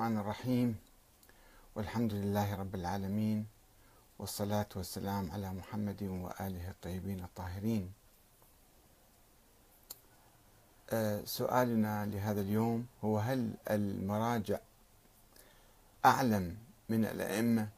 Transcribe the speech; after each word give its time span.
الرحمن 0.00 0.18
الرحيم. 0.18 0.78
والحمد 1.74 2.12
لله 2.12 2.54
رب 2.54 2.74
العالمين 2.74 3.46
والصلاة 4.18 4.68
والسلام 4.76 5.30
على 5.30 5.52
محمد 5.52 6.02
وآله 6.02 6.70
الطيبين 6.70 7.20
الطاهرين. 7.24 7.92
آه، 10.90 11.24
سؤالنا 11.24 12.06
لهذا 12.06 12.40
اليوم 12.40 12.86
هو 13.04 13.18
هل 13.18 13.54
المراجع 13.70 14.58
أعلم 16.04 16.56
من 16.88 17.04
الأئمة 17.04 17.68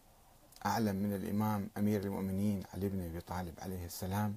أعلم 0.66 0.96
من 0.96 1.14
الإمام 1.14 1.68
أمير 1.76 2.04
المؤمنين 2.04 2.62
علي 2.74 2.88
بن 2.88 3.00
أبي 3.00 3.20
طالب 3.20 3.54
عليه 3.60 3.86
السلام؟ 3.86 4.36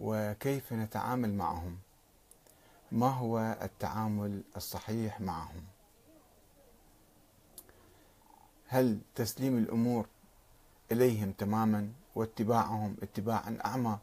وكيف 0.00 0.72
نتعامل 0.72 1.34
معهم؟ 1.34 1.78
ما 2.92 3.08
هو 3.08 3.56
التعامل 3.62 4.42
الصحيح 4.56 5.20
معهم؟ 5.20 5.71
هل 8.72 8.98
تسليم 9.14 9.58
الأمور 9.58 10.06
إليهم 10.92 11.32
تماما 11.32 11.92
واتباعهم 12.14 12.96
اتباعا 13.02 13.58
أعمى؟ 13.64 13.98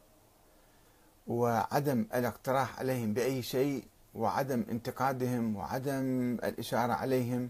وعدم 1.27 2.05
الاقتراح 2.13 2.79
عليهم 2.79 3.13
بأي 3.13 3.41
شيء؟ 3.41 3.83
وعدم 4.15 4.65
انتقادهم؟ 4.71 5.55
وعدم 5.55 6.37
الإشارة 6.43 6.93
عليهم؟ 6.93 7.49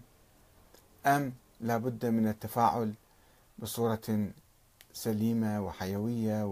أم 1.06 1.32
لابد 1.60 2.06
من 2.06 2.28
التفاعل 2.28 2.94
بصورة 3.58 4.28
سليمة 4.92 5.62
وحيوية 5.66 6.44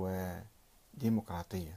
وديمقراطية؟ 0.94 1.76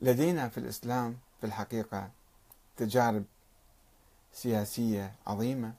لدينا 0.00 0.48
في 0.48 0.58
الإسلام 0.58 1.18
في 1.40 1.46
الحقيقة 1.46 2.10
تجارب 2.76 3.24
سياسية 4.36 5.12
عظيمة 5.26 5.74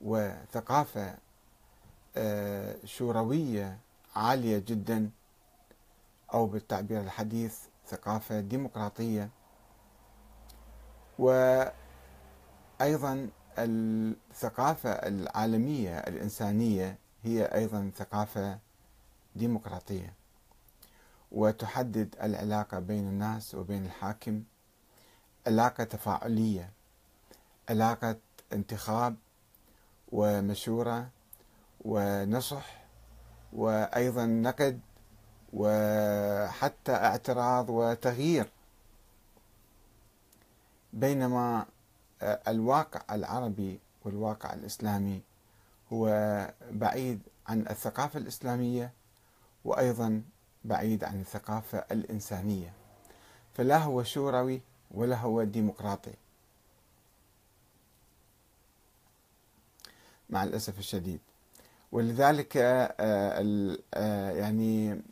وثقافة 0.00 1.14
آه، 2.16 2.76
شوروية 2.84 3.78
عالية 4.16 4.58
جدا 4.58 5.10
أو 6.34 6.46
بالتعبير 6.46 7.00
الحديث 7.00 7.58
ثقافة 7.86 8.40
ديمقراطية. 8.40 9.30
وأيضا 11.18 11.70
الثقافة 13.58 14.90
العالمية 14.90 15.98
الإنسانية 15.98 16.98
هي 17.22 17.44
أيضا 17.44 17.90
ثقافة 17.96 18.58
ديمقراطية. 19.36 20.14
وتحدد 21.32 22.16
العلاقة 22.22 22.78
بين 22.78 23.08
الناس 23.08 23.54
وبين 23.54 23.84
الحاكم 23.86 24.42
علاقة 25.46 25.84
تفاعلية. 25.84 26.70
علاقة 27.68 28.16
انتخاب 28.52 29.16
ومشورة 30.12 31.08
ونصح 31.84 32.84
وأيضا 33.52 34.26
نقد 34.26 34.80
وحتى 35.52 36.92
اعتراض 36.92 37.70
وتغيير. 37.70 38.50
بينما 40.92 41.66
الواقع 42.22 43.14
العربي 43.14 43.80
والواقع 44.04 44.52
الإسلامي 44.52 45.22
هو 45.92 46.06
بعيد 46.70 47.20
عن 47.46 47.60
الثقافة 47.60 48.18
الإسلامية 48.18 48.92
وأيضا 49.64 50.22
بعيد 50.64 51.04
عن 51.04 51.20
الثقافة 51.20 51.78
الإنسانية. 51.78 52.72
فلا 53.54 53.78
هو 53.78 54.02
شوروي 54.02 54.60
ولا 54.90 55.16
هو 55.16 55.42
ديمقراطي. 55.44 56.14
مع 60.30 60.42
الأسف 60.44 60.78
الشديد. 60.78 61.20
ولذلك 61.92 62.56
آه، 62.56 62.94
آه، 63.94 64.30
يعني 64.30 65.02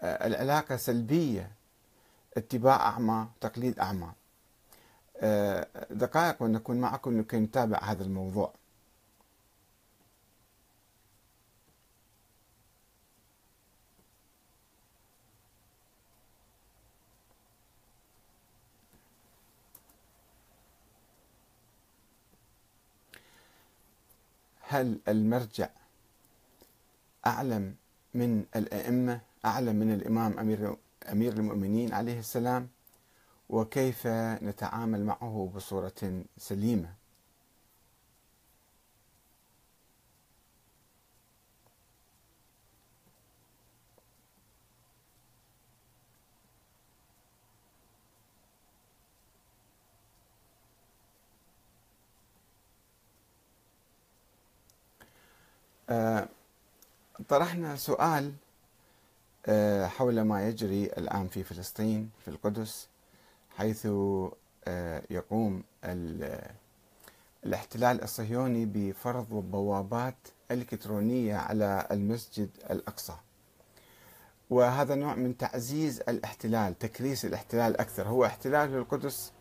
آه، 0.00 0.26
العلاقة 0.26 0.76
سلبية 0.76 1.50
اتباع 2.36 2.76
أعمى 2.76 3.26
تقليد 3.40 3.78
أعمى. 3.78 4.12
دقائق 5.90 6.42
ونكون 6.42 6.80
معكم 6.80 7.20
لكي 7.20 7.36
نتابع 7.36 7.78
هذا 7.82 8.04
الموضوع. 8.04 8.52
هل 24.70 25.00
المرجع 25.08 25.68
أعلم 27.26 27.74
من 28.14 28.44
الأئمة 28.56 29.20
أعلم 29.44 29.76
من 29.76 29.94
الإمام 29.94 30.38
أمير 30.38 30.76
أمير 31.12 31.32
المؤمنين 31.32 31.92
عليه 31.94 32.18
السلام؟ 32.18 32.68
وكيف 33.48 34.06
نتعامل 34.42 35.04
معه 35.04 35.52
بصورة 35.54 36.22
سليمة 36.38 36.88
آه، 36.88 36.98
طرحنا 57.28 57.76
سؤال 57.76 58.32
آه، 59.46 59.86
حول 59.86 60.20
ما 60.20 60.48
يجري 60.48 60.84
الآن 60.84 61.28
في 61.28 61.42
فلسطين 61.42 62.10
في 62.24 62.28
القدس 62.28 62.88
حيث 63.56 63.86
آه، 64.66 65.02
يقوم 65.10 65.62
الاحتلال 67.44 68.02
الصهيوني 68.02 68.66
بفرض 68.66 69.28
بوابات 69.28 70.16
إلكترونية 70.50 71.36
على 71.36 71.86
المسجد 71.90 72.50
الأقصى. 72.70 73.14
وهذا 74.50 74.94
نوع 74.94 75.14
من 75.14 75.36
تعزيز 75.36 76.00
الاحتلال، 76.00 76.78
تكريس 76.78 77.24
الاحتلال 77.24 77.80
أكثر، 77.80 78.08
هو 78.08 78.24
احتلال 78.24 78.70
للقدس 78.70 79.32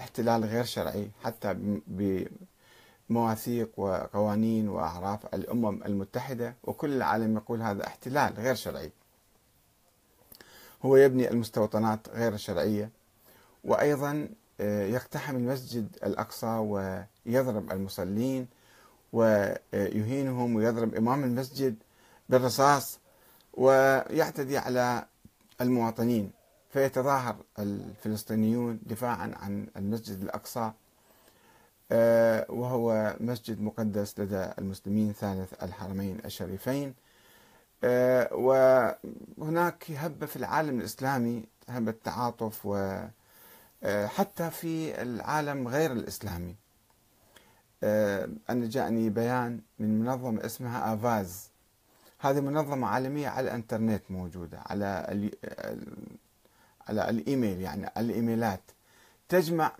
احتلال 0.00 0.44
غير 0.44 0.64
شرعي 0.64 1.10
حتى 1.24 1.80
مواثيق 3.10 3.70
وقوانين 3.76 4.68
وأعراف 4.68 5.34
الأمم 5.34 5.82
المتحدة 5.82 6.54
وكل 6.64 6.92
العالم 6.92 7.36
يقول 7.36 7.62
هذا 7.62 7.86
احتلال 7.86 8.34
غير 8.34 8.54
شرعي. 8.54 8.92
هو 10.82 10.96
يبني 10.96 11.30
المستوطنات 11.30 12.08
غير 12.08 12.34
الشرعية 12.34 12.90
وأيضا 13.64 14.28
آه، 14.60 14.86
يقتحم 14.86 15.36
المسجد 15.36 15.96
الأقصى 16.02 16.46
ويضرب 16.46 17.72
المصلين 17.72 18.46
ويهينهم 19.12 20.56
ويضرب 20.56 20.94
إمام 20.94 21.24
المسجد 21.24 21.76
بالرصاص 22.28 22.98
ويعتدي 23.54 24.58
على 24.58 25.04
المواطنين. 25.60 26.30
فيتظاهر 26.70 27.36
الفلسطينيون 27.58 28.80
دفاعا 28.86 29.34
عن 29.36 29.66
المسجد 29.76 30.22
الأقصى 30.22 30.72
وهو 32.48 33.16
مسجد 33.20 33.60
مقدس 33.60 34.20
لدى 34.20 34.50
المسلمين 34.58 35.12
ثالث 35.12 35.62
الحرمين 35.62 36.18
الشريفين. 36.24 36.94
آه، 37.84 38.34
وهناك 39.38 39.90
هبة 39.90 40.26
في 40.26 40.36
العالم 40.36 40.78
الإسلامي 40.80 41.44
هبة 41.68 41.94
تعاطف 42.04 42.66
وحتى 42.66 44.44
آه، 44.44 44.48
في 44.48 45.02
العالم 45.02 45.68
غير 45.68 45.92
الإسلامي. 45.92 46.54
أنا 48.50 48.66
جاءني 48.66 49.10
بيان 49.10 49.60
من 49.78 50.00
منظمة 50.00 50.46
اسمها 50.46 50.94
آفاز. 50.94 51.50
هذه 52.18 52.40
منظمة 52.40 52.86
عالمية 52.86 53.28
على 53.28 53.48
الإنترنت 53.48 54.02
موجودة 54.10 54.60
على 54.66 54.86
على 56.88 57.10
الإيميل 57.10 57.60
يعني 57.60 57.86
على 57.96 58.06
الإيميلات. 58.06 58.60
تجمع 59.28 59.72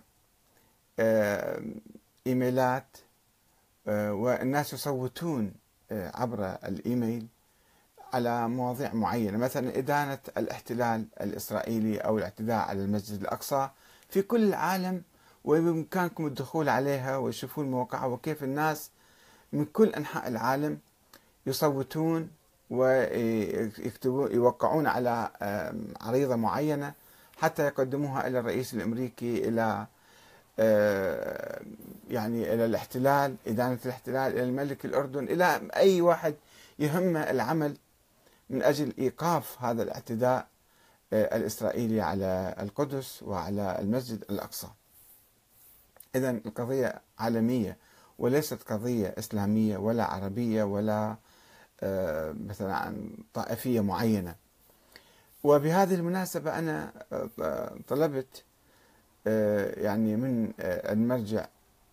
إيميلات 2.27 2.97
آه، 3.87 4.13
والناس 4.13 4.73
يصوتون 4.73 5.53
آه، 5.91 6.11
عبر 6.15 6.57
الإيميل 6.65 7.27
على 8.13 8.47
مواضيع 8.47 8.93
معينة. 8.93 9.37
مثلا 9.37 9.77
إدانة 9.77 10.19
الاحتلال 10.37 11.05
الإسرائيلي 11.21 11.97
أو 11.97 12.17
الاعتداء 12.17 12.57
على 12.69 12.83
المسجد 12.83 13.21
الأقصى 13.21 13.69
في 14.09 14.21
كل 14.21 14.43
العالم 14.43 15.01
وبإمكانكم 15.45 16.25
الدخول 16.25 16.69
عليها 16.69 17.17
وتشوفون 17.17 17.71
موقعها 17.71 18.05
وكيف 18.05 18.43
الناس 18.43 18.89
من 19.53 19.65
كل 19.65 19.89
أنحاء 19.89 20.27
العالم 20.27 20.79
يصوتون 21.47 22.29
ويكتبون 22.69 24.31
يوقعون 24.31 24.87
على 24.87 25.29
عريضة 26.01 26.35
معينة 26.35 26.93
حتى 27.37 27.65
يقدموها 27.65 28.27
إلى 28.27 28.39
الرئيس 28.39 28.73
الأمريكي 28.73 29.47
إلى 29.47 29.61
آه، 29.61 29.87
يعني 32.09 32.53
إلى 32.53 32.65
الاحتلال 32.65 33.35
إدانة 33.47 33.79
الاحتلال 33.85 34.31
إلى 34.33 34.43
الملك 34.43 34.85
الأردن 34.85 35.23
إلى 35.23 35.61
أي 35.75 36.01
واحد 36.01 36.35
يهمه 36.79 37.19
العمل 37.19 37.77
من 38.49 38.63
أجل 38.63 38.93
إيقاف 38.99 39.63
هذا 39.63 39.83
الاعتداء 39.83 40.47
آه، 41.13 41.37
الإسرائيلي 41.37 42.01
على 42.01 42.55
القدس 42.59 43.23
وعلى 43.23 43.77
المسجد 43.79 44.23
الأقصى. 44.29 44.67
إذا 46.15 46.29
القضية 46.29 47.01
عالمية 47.19 47.77
وليست 48.19 48.63
قضية 48.63 49.15
إسلامية 49.19 49.77
ولا 49.77 50.03
عربية 50.03 50.63
ولا 50.63 51.15
آه، 51.81 52.35
مثلا 52.47 52.75
عن 52.75 53.09
طائفية 53.33 53.81
معينة. 53.81 54.35
وبهذه 55.43 55.95
المناسبة 55.95 56.59
أنا 56.59 56.91
طلبت 57.87 58.43
يعني 59.77 60.15
من 60.15 60.53
المرجع 60.59 61.45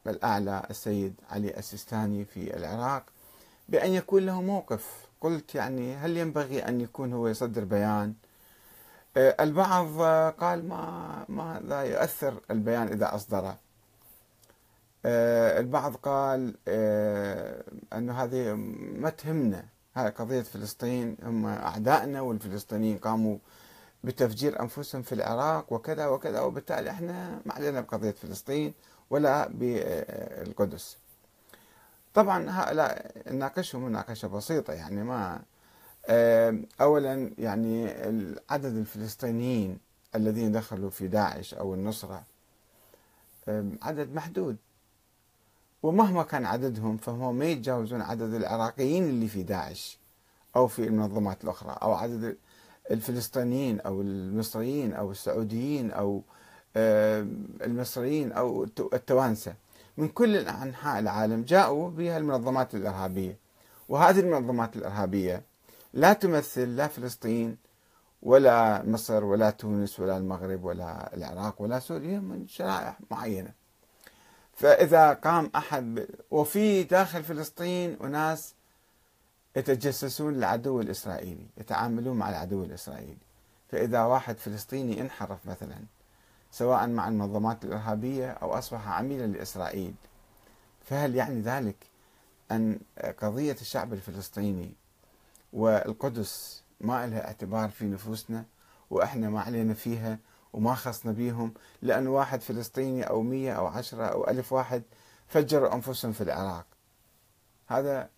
الأعلى 0.06 0.62
السيد 0.70 1.14
علي 1.30 1.58
السيستاني 1.58 2.24
في 2.24 2.56
العراق 2.56 3.04
بأن 3.68 3.90
يكون 3.90 4.26
له 4.26 4.42
موقف. 4.42 5.06
قلت 5.20 5.54
يعني 5.54 5.94
هل 5.94 6.16
ينبغي 6.16 6.68
أن 6.68 6.80
يكون 6.80 7.12
هو 7.12 7.28
يصدر 7.28 7.64
بيان؟ 7.64 8.14
آه، 9.16 9.36
البعض 9.40 10.00
قال 10.40 10.68
ما 10.68 11.24
ما 11.28 11.60
لا 11.64 11.82
يؤثر 11.82 12.40
البيان 12.50 12.88
إذا 12.88 13.14
أصدره؟ 13.14 13.58
آه، 15.04 15.60
البعض 15.60 15.94
قال 15.96 16.54
آه، 16.68 17.64
أنه 17.92 18.22
هذه 18.22 18.54
ما 18.94 19.10
تهمنا. 19.10 19.64
هاي 19.96 20.10
قضية 20.10 20.42
فلسطين 20.42 21.16
هم 21.22 21.46
أعدائنا 21.46 22.20
والفلسطينيين 22.20 22.98
قاموا 22.98 23.38
بتفجير 24.04 24.60
أنفسهم 24.62 25.02
في 25.02 25.14
العراق 25.14 25.72
وكذا 25.72 26.06
وكذا 26.06 26.40
وبالتالي 26.40 26.90
إحنا 26.90 27.40
ما 27.46 27.54
علينا 27.54 27.80
بقضية 27.80 28.10
فلسطين 28.10 28.74
ولا 29.10 29.48
بالقدس. 29.48 30.96
طبعا 32.14 32.50
هؤلاء 32.50 33.12
نناقشهم 33.32 33.84
مناقشة 33.84 34.28
بسيطة 34.28 34.72
يعني 34.72 35.02
ما 35.02 35.42
أولا 36.80 37.30
يعني 37.38 37.88
عدد 38.50 38.76
الفلسطينيين 38.76 39.78
الذين 40.14 40.52
دخلوا 40.52 40.90
في 40.90 41.08
داعش 41.08 41.54
أو 41.54 41.74
النصرة 41.74 42.22
عدد 43.82 44.14
محدود. 44.14 44.56
ومهما 45.82 46.22
كان 46.22 46.46
عددهم 46.46 46.96
فهم 46.96 47.34
ما 47.34 47.44
يتجاوزون 47.44 48.02
عدد 48.02 48.34
العراقيين 48.34 49.04
اللي 49.04 49.28
في 49.28 49.42
داعش 49.42 49.98
أو 50.56 50.66
في 50.66 50.84
المنظمات 50.84 51.44
الأخرى 51.44 51.78
أو 51.82 51.92
عدد 51.92 52.36
الفلسطينيين 52.90 53.80
أو 53.80 54.00
المصريين 54.00 54.92
أو 54.92 55.10
السعوديين 55.10 55.90
أو 55.90 56.22
المصريين 57.66 58.32
أو 58.32 58.64
التوانسة. 58.92 59.54
من 59.96 60.08
كل 60.08 60.36
أنحاء 60.36 60.98
العالم 60.98 61.42
جاءوا 61.42 61.90
بها 61.90 62.18
المنظمات 62.18 62.74
الإرهابية. 62.74 63.36
وهذه 63.88 64.20
المنظمات 64.20 64.76
الإرهابية 64.76 65.42
لا 65.92 66.12
تمثل 66.12 66.76
لا 66.76 66.86
فلسطين 66.86 67.56
ولا 68.22 68.82
مصر 68.86 69.24
ولا 69.24 69.50
تونس 69.50 70.00
ولا 70.00 70.16
المغرب 70.16 70.64
ولا 70.64 71.16
العراق 71.16 71.62
ولا 71.62 71.78
سوريا 71.78 72.18
من 72.18 72.48
شرائح 72.48 72.98
معينة. 73.10 73.52
فإذا 74.52 75.12
قام 75.12 75.50
أحد 75.56 76.06
وفي 76.30 76.82
داخل 76.82 77.22
فلسطين 77.24 77.96
أناس 78.04 78.54
يتجسسون 79.56 80.34
العدو 80.34 80.80
الإسرائيلي 80.80 81.46
يتعاملون 81.56 82.16
مع 82.16 82.30
العدو 82.30 82.64
الإسرائيلي. 82.64 83.30
فإذا 83.68 84.02
واحد 84.02 84.38
فلسطيني 84.38 85.00
انحرف 85.00 85.46
مثلا 85.46 85.78
سواء 86.50 86.86
مع 86.86 87.08
المنظمات 87.08 87.64
الإرهابية 87.64 88.30
أو 88.30 88.58
أصبح 88.58 88.88
عميلا 88.88 89.26
لإسرائيل 89.26 89.94
فهل 90.84 91.14
يعني 91.14 91.40
ذلك 91.40 91.76
أن 92.50 92.78
قضية 93.18 93.56
الشعب 93.60 93.92
الفلسطيني 93.92 94.72
والقدس 95.52 96.62
ما 96.80 97.06
لها 97.06 97.26
اعتبار 97.26 97.70
في 97.70 97.84
نفوسنا 97.84 98.44
وإحنا 98.90 99.30
ما 99.30 99.40
علينا 99.40 99.74
فيها 99.74 100.18
وما 100.52 100.74
خصنا 100.74 101.12
بيهم؟ 101.12 101.54
لأن 101.82 102.06
واحد 102.06 102.40
فلسطيني 102.40 103.02
أو 103.02 103.22
مية 103.22 103.52
أو 103.52 103.66
عشرة 103.66 104.04
أو 104.04 104.28
ألف 104.28 104.52
واحد 104.52 104.82
فجروا 105.28 105.74
أنفسهم 105.74 106.12
في 106.12 106.20
العراق. 106.20 106.66
هذا 107.66 108.10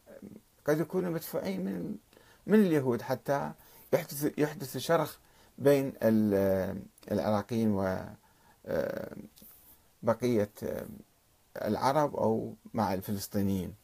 قد 0.67 0.81
يكونوا 0.81 1.11
مدفوعين 1.11 1.65
من 1.65 1.97
من 2.47 2.61
اليهود 2.61 3.03
حتى 3.03 3.53
يحدث 3.93 4.39
يحدث 4.39 4.77
شرخ 4.77 5.19
بين 5.59 5.93
العراقيين 7.13 7.99
وبقية 10.03 10.51
العرب 11.57 12.17
أو 12.17 12.55
مع 12.75 12.95
الفلسطينيين. 12.95 13.75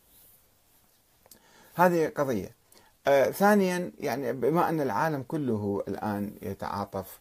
هذه 1.75 2.09
قضية. 2.09 2.59
آه، 3.07 3.31
ثانيا 3.31 3.93
يعني 3.99 4.33
بما 4.33 4.69
أن 4.69 4.81
العالم 4.81 5.23
كله 5.23 5.85
الآن 5.89 6.37
يتعاطف 6.43 7.21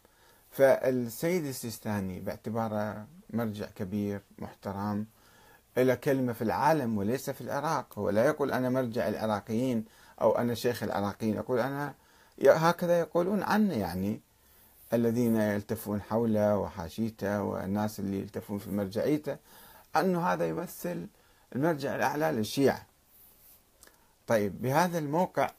فالسيد 0.50 1.44
السيستاني 1.44 2.20
باعتباره 2.20 3.06
مرجع 3.30 3.66
كبير 3.66 4.20
محترم 4.38 5.06
له 5.82 5.94
كلمة 5.94 6.32
في 6.32 6.42
العالم 6.42 6.98
وليس 6.98 7.30
في 7.30 7.40
العراق. 7.40 7.98
هو 7.98 8.10
لا 8.10 8.24
يقول 8.24 8.52
أنا 8.52 8.70
مرجع 8.70 9.08
العراقيين 9.08 9.84
أو 10.20 10.38
أنا 10.38 10.54
شيخ 10.54 10.82
العراقيين. 10.82 11.34
يقول 11.34 11.58
أنا 11.58 11.94
هكذا 12.44 12.98
يقولون 12.98 13.42
عنه 13.42 13.74
يعني 13.74 14.20
الذين 14.92 15.36
يلتفون 15.36 16.02
حوله 16.02 16.58
وحاشيته 16.58 17.42
والناس 17.42 18.00
اللي 18.00 18.20
يلتفون 18.20 18.58
في 18.58 18.70
مرجعيته 18.70 19.36
أنه 19.96 20.26
هذا 20.26 20.48
يمثل 20.48 21.06
المرجع 21.56 21.96
الأعلى 21.96 22.32
للشيعة. 22.32 22.86
طيب 24.26 24.62
بهذا 24.62 24.98
الموقع 24.98 25.50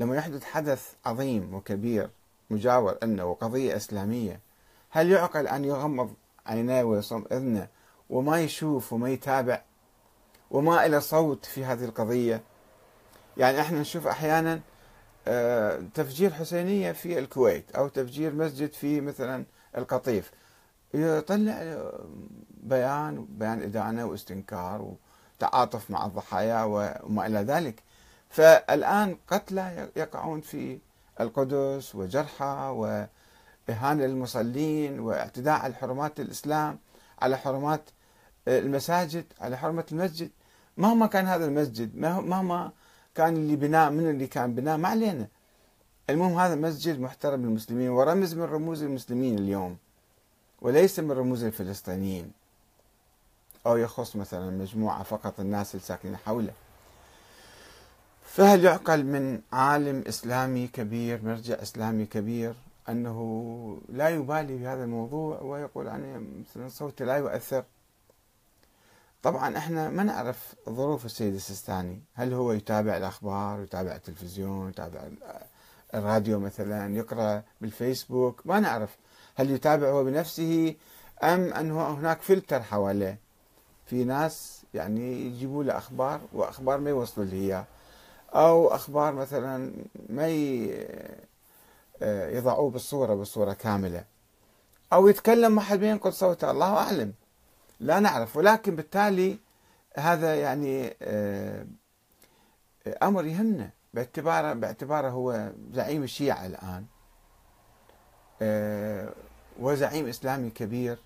لما 0.00 0.16
يحدث 0.16 0.44
حدث 0.44 0.92
عظيم 1.06 1.54
وكبير 1.54 2.10
مجاور 2.50 2.98
أنه 3.02 3.34
قضية 3.34 3.76
إسلامية 3.76 4.40
هل 4.90 5.10
يعقل 5.10 5.46
أن 5.48 5.64
يغمض 5.64 6.14
عينيه 6.46 6.82
ويصم 6.82 7.24
إذنه 7.32 7.68
وما 8.10 8.40
يشوف 8.40 8.92
وما 8.92 9.10
يتابع 9.10 9.62
وما 10.50 10.86
إلى 10.86 11.00
صوت 11.00 11.44
في 11.44 11.64
هذه 11.64 11.84
القضية. 11.84 12.42
يعني 13.36 13.60
إحنا 13.60 13.80
نشوف 13.80 14.06
أحيانا 14.06 14.60
آه، 15.28 15.82
تفجير 15.94 16.32
حسينية 16.32 16.92
في 16.92 17.18
الكويت 17.18 17.70
أو 17.70 17.88
تفجير 17.88 18.34
مسجد 18.34 18.72
في 18.72 19.00
مثلا 19.00 19.44
القطيف. 19.76 20.30
يطلع 20.94 21.90
بيان 22.50 23.26
بيان 23.30 23.62
إدانة 23.62 24.04
واستنكار 24.04 24.94
وتعاطف 25.38 25.90
مع 25.90 26.06
الضحايا 26.06 26.62
وما 26.64 27.26
إلى 27.26 27.38
ذلك. 27.38 27.82
فالآن 28.30 29.16
قتلى 29.28 29.88
يقعون 29.96 30.40
في 30.40 30.78
القدس 31.20 31.94
وجرحى 31.94 32.74
وإهانة 32.76 34.06
للمصلين 34.06 35.00
واعتداء 35.00 35.58
على 35.60 35.74
حرمات 35.74 36.20
الإسلام 36.20 36.78
على 37.22 37.36
حرمات 37.38 37.90
المساجد 38.48 39.24
على 39.40 39.58
حرمة 39.58 39.84
المسجد. 39.92 40.30
مهما 40.76 41.06
كان 41.06 41.26
هذا 41.26 41.44
المسجد 41.44 41.96
مهما 41.96 42.72
كان 43.14 43.36
اللي 43.36 43.56
بناء 43.56 43.90
من 43.90 44.10
اللي 44.10 44.26
كان 44.26 44.54
بناء 44.54 44.76
ما 44.76 44.88
علينا. 44.88 45.28
المهم 46.10 46.38
هذا 46.38 46.54
مسجد 46.54 47.00
محترم 47.00 47.42
للمسلمين 47.42 47.88
ورمز 47.88 48.34
من 48.34 48.42
رموز 48.42 48.82
المسلمين 48.82 49.38
اليوم. 49.38 49.76
وليس 50.60 50.98
من 51.00 51.12
رموز 51.12 51.44
الفلسطينيين. 51.44 52.32
أو 53.66 53.76
يخص 53.76 54.16
مثلا 54.16 54.50
مجموعة 54.50 55.02
فقط 55.02 55.40
الناس 55.40 55.74
الساكنين 55.74 56.16
حوله. 56.16 56.52
فهل 58.22 58.64
يعقل 58.64 59.04
من 59.04 59.40
عالم 59.52 60.04
إسلامي 60.08 60.66
كبير 60.66 61.24
مرجع 61.24 61.62
إسلامي 61.62 62.06
كبير 62.06 62.54
أنه 62.88 63.78
لا 63.88 64.08
يبالي 64.08 64.56
بهذا 64.56 64.84
الموضوع 64.84 65.40
ويقول 65.40 65.88
أنا 65.88 66.22
مثلا 66.40 66.68
صوتي 66.68 67.04
لا 67.04 67.16
يؤثر؟ 67.16 67.64
طبعا 69.22 69.56
إحنا 69.56 69.90
ما 69.90 70.02
نعرف 70.02 70.54
ظروف 70.68 71.04
السيد 71.04 71.34
السيستاني. 71.34 72.02
هل 72.14 72.34
هو 72.34 72.52
يتابع 72.52 72.96
الأخبار 72.96 73.62
يتابع 73.62 73.94
التلفزيون 73.96 74.68
يتابع 74.68 75.00
الراديو 75.94 76.40
مثلا 76.40 76.96
يقرأ 76.96 77.42
بالفيسبوك؟ 77.60 78.42
ما 78.44 78.60
نعرف. 78.60 78.96
هل 79.36 79.50
يتابع 79.50 79.88
هو 79.88 80.04
بنفسه 80.04 80.74
أم 81.22 81.52
أنه 81.52 81.90
هناك 81.90 82.22
فلتر 82.22 82.62
حواليه؟ 82.62 83.18
في 83.86 84.04
ناس 84.04 84.62
يعني 84.74 85.26
يجيبوا 85.26 85.64
له 85.64 85.78
أخبار 85.78 86.20
وأخبار 86.32 86.78
ما 86.78 86.90
يوصلوا 86.90 87.26
له 87.26 87.32
اياه 87.32 87.64
أو 88.30 88.68
أخبار 88.68 89.14
مثلا 89.14 89.72
ما 90.08 90.28
يضعوه 92.32 92.70
بالصورة 92.70 93.14
بالصورة 93.14 93.52
كاملة. 93.52 94.04
أو 94.92 95.08
يتكلم 95.08 95.54
ما 95.54 95.60
حد 95.60 95.82
ينقل 95.82 96.12
صوته. 96.12 96.50
الله 96.50 96.76
أعلم. 96.76 97.12
لا 97.80 98.00
نعرف. 98.00 98.36
ولكن 98.36 98.76
بالتالي 98.76 99.38
هذا 99.96 100.40
يعني 100.40 100.96
آه، 101.02 101.66
أمر 103.02 103.24
يهمنا 103.24 103.70
باعتباره 103.94 104.52
باعتباره 104.52 105.08
هو 105.08 105.52
زعيم 105.72 106.02
الشيعة 106.02 106.46
الآن 106.46 106.86
آه، 108.42 109.12
وزعيم 109.60 110.06
إسلامي 110.06 110.50
كبير 110.50 110.98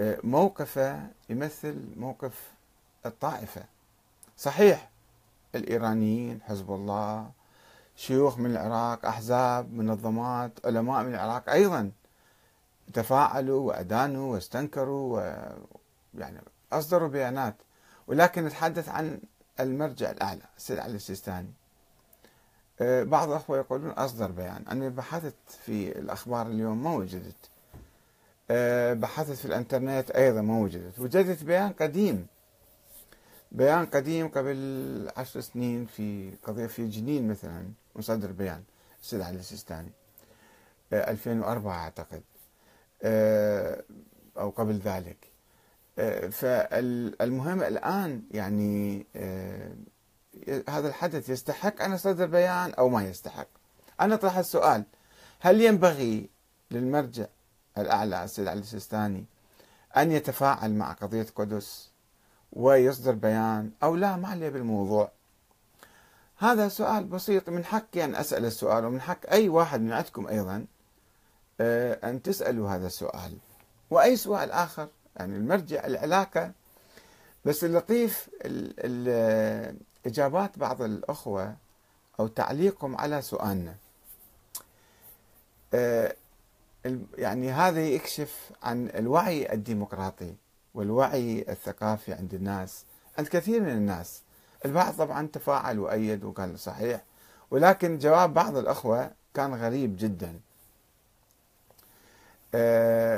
آه، 0.00 0.18
موقفه 0.24 1.06
يمثل 1.28 1.88
موقف 1.96 2.52
الطائفة. 3.06 3.64
صحيح 4.36 4.90
الإيرانيين 5.54 6.42
حزب 6.42 6.70
الله 6.70 7.30
شيوخ 7.96 8.38
من 8.38 8.50
العراق 8.50 9.06
أحزاب 9.06 9.72
منظمات 9.72 10.66
علماء 10.66 11.04
من 11.04 11.14
العراق 11.14 11.50
أيضا 11.50 11.90
تفاعلوا 12.94 13.60
وأدانوا 13.60 14.32
واستنكروا 14.32 15.20
و 15.20 15.42
يعني 16.14 16.40
أصدروا 16.72 17.08
بيانات. 17.08 17.56
ولكن 18.06 18.44
نتحدث 18.44 18.88
عن 18.88 19.20
المرجع 19.60 20.10
الأعلى 20.10 20.42
السيد 20.56 20.78
علي 20.78 20.96
السيستاني. 20.96 21.52
آه، 22.80 23.02
بعض 23.02 23.28
الأخوة 23.28 23.58
يقولون 23.58 23.90
أصدر 23.90 24.30
بيان. 24.30 24.64
أنا 24.70 24.88
بحثت 24.88 25.34
في 25.64 25.98
الأخبار 25.98 26.46
اليوم 26.46 26.84
ما 26.84 26.94
وجدت. 26.94 27.50
آه، 28.50 28.94
بحثت 28.94 29.32
في 29.32 29.44
الإنترنت 29.44 30.10
أيضا 30.10 30.40
ما 30.40 30.58
وجدت. 30.58 30.98
وجدت 30.98 31.44
بيان 31.44 31.72
قديم. 31.72 32.26
بيان 33.52 33.86
قديم 33.86 34.28
قبل 34.28 35.10
عشر 35.16 35.40
سنين 35.40 35.86
في 35.86 36.30
قضية 36.42 36.66
في 36.66 36.88
جنين 36.88 37.28
مثلا 37.28 37.68
مصدر 37.96 38.32
بيان 38.32 38.62
السيد 39.02 39.20
علي 39.20 39.38
السيستاني. 39.38 39.90
2004 40.92 41.74
آه، 41.74 41.84
أعتقد. 41.84 42.22
أو 44.38 44.50
قبل 44.50 44.78
ذلك. 44.78 45.16
فالمهم 46.30 47.62
الآن 47.62 48.22
يعني 48.30 49.06
هذا 50.68 50.88
الحدث 50.88 51.28
يستحق 51.28 51.82
أن 51.82 51.92
يصدر 51.92 52.26
بيان 52.26 52.74
أو 52.74 52.88
ما 52.88 53.04
يستحق. 53.04 53.48
أنا 54.00 54.16
طرح 54.16 54.36
السؤال 54.36 54.84
هل 55.40 55.60
ينبغي 55.60 56.30
للمرجع 56.70 57.26
الأعلى 57.78 58.24
السيد 58.24 58.48
علي 58.48 58.60
السيستاني 58.60 59.24
أن 59.96 60.12
يتفاعل 60.12 60.74
مع 60.74 60.92
قضية 60.92 61.26
قدس 61.34 61.90
ويصدر 62.52 63.12
بيان 63.12 63.70
أو 63.82 63.96
لا؟ 63.96 64.16
ما 64.16 64.28
عليه 64.28 64.48
بالموضوع. 64.48 65.10
هذا 66.38 66.68
سؤال 66.68 67.04
بسيط 67.04 67.48
من 67.48 67.64
حقي 67.64 68.04
أن 68.04 68.14
أسأل 68.14 68.44
السؤال 68.44 68.84
ومن 68.84 69.00
حق 69.00 69.30
أي 69.30 69.48
واحد 69.48 69.80
من 69.80 69.92
عندكم 69.92 70.26
أيضا 70.26 70.56
آه، 70.56 70.66
أن 71.60 72.22
تسألوا 72.22 72.70
هذا 72.70 72.86
السؤال. 72.86 73.38
وأي 73.90 74.16
سؤال 74.16 74.50
آخر؟ 74.50 74.88
يعني 75.16 75.36
المرجع 75.36 75.86
العلاقة. 75.86 76.52
بس 77.44 77.64
اللطيف 77.64 78.28
إجابات 80.06 80.58
بعض 80.58 80.82
الأخوة 80.82 81.56
أو 82.20 82.26
تعليقهم 82.26 82.96
على 82.96 83.22
سؤالنا. 83.22 83.74
آه، 85.74 86.16
يعني 87.18 87.50
هذا 87.52 87.86
يكشف 87.86 88.50
عن 88.62 88.88
الوعي 88.88 89.52
الديمقراطي 89.52 90.34
والوعي 90.74 91.44
الثقافي 91.48 92.12
عند 92.12 92.34
الناس 92.34 92.84
عند 93.18 93.28
كثير 93.28 93.60
من 93.60 93.68
الناس. 93.72 94.22
البعض 94.64 94.94
طبعا 94.94 95.26
تفاعل 95.26 95.78
وأيد 95.78 96.24
وقال 96.24 96.58
صحيح 96.58 97.04
ولكن 97.50 97.98
جواب 97.98 98.34
بعض 98.34 98.56
الأخوة 98.56 99.10
كان 99.34 99.54
غريب 99.54 99.96
جدا. 99.96 100.40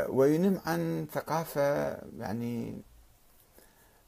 وينم 0.09 0.61
عن 0.67 1.07
ثقافة 1.13 1.99
يعني 2.19 2.83